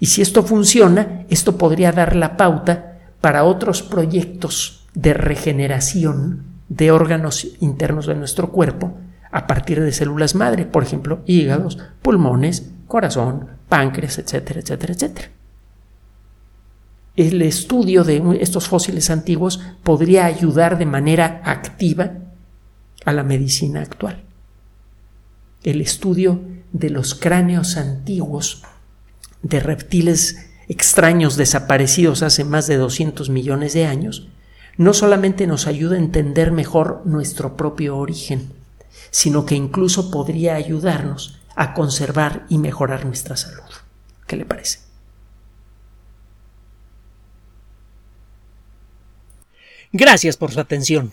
Y 0.00 0.06
si 0.06 0.22
esto 0.22 0.42
funciona, 0.42 1.24
esto 1.28 1.56
podría 1.56 1.92
dar 1.92 2.16
la 2.16 2.36
pauta 2.36 2.98
para 3.20 3.44
otros 3.44 3.82
proyectos 3.82 4.86
de 4.94 5.14
regeneración 5.14 6.44
de 6.68 6.90
órganos 6.90 7.46
internos 7.60 8.06
de 8.06 8.14
nuestro 8.14 8.50
cuerpo 8.50 8.94
a 9.30 9.46
partir 9.46 9.82
de 9.82 9.92
células 9.92 10.34
madre, 10.34 10.64
por 10.64 10.82
ejemplo, 10.82 11.20
hígados, 11.26 11.78
pulmones, 12.02 12.70
corazón, 12.86 13.48
páncreas, 13.68 14.18
etcétera, 14.18 14.60
etcétera, 14.60 14.94
etcétera. 14.94 15.28
El 17.16 17.40
estudio 17.42 18.04
de 18.04 18.38
estos 18.40 18.68
fósiles 18.68 19.10
antiguos 19.10 19.60
podría 19.82 20.26
ayudar 20.26 20.76
de 20.76 20.86
manera 20.86 21.40
activa 21.44 22.12
a 23.04 23.12
la 23.12 23.22
medicina 23.22 23.80
actual. 23.80 24.25
El 25.66 25.80
estudio 25.80 26.40
de 26.72 26.90
los 26.90 27.14
cráneos 27.14 27.76
antiguos 27.76 28.62
de 29.42 29.58
reptiles 29.60 30.48
extraños 30.68 31.36
desaparecidos 31.36 32.22
hace 32.22 32.44
más 32.44 32.68
de 32.68 32.76
200 32.76 33.30
millones 33.30 33.72
de 33.72 33.84
años, 33.84 34.28
no 34.76 34.94
solamente 34.94 35.46
nos 35.46 35.66
ayuda 35.66 35.96
a 35.96 35.98
entender 35.98 36.52
mejor 36.52 37.02
nuestro 37.04 37.56
propio 37.56 37.96
origen, 37.96 38.52
sino 39.10 39.44
que 39.44 39.56
incluso 39.56 40.10
podría 40.12 40.54
ayudarnos 40.54 41.40
a 41.56 41.74
conservar 41.74 42.46
y 42.48 42.58
mejorar 42.58 43.04
nuestra 43.04 43.36
salud. 43.36 43.64
¿Qué 44.28 44.36
le 44.36 44.44
parece? 44.44 44.80
Gracias 49.90 50.36
por 50.36 50.52
su 50.52 50.60
atención. 50.60 51.12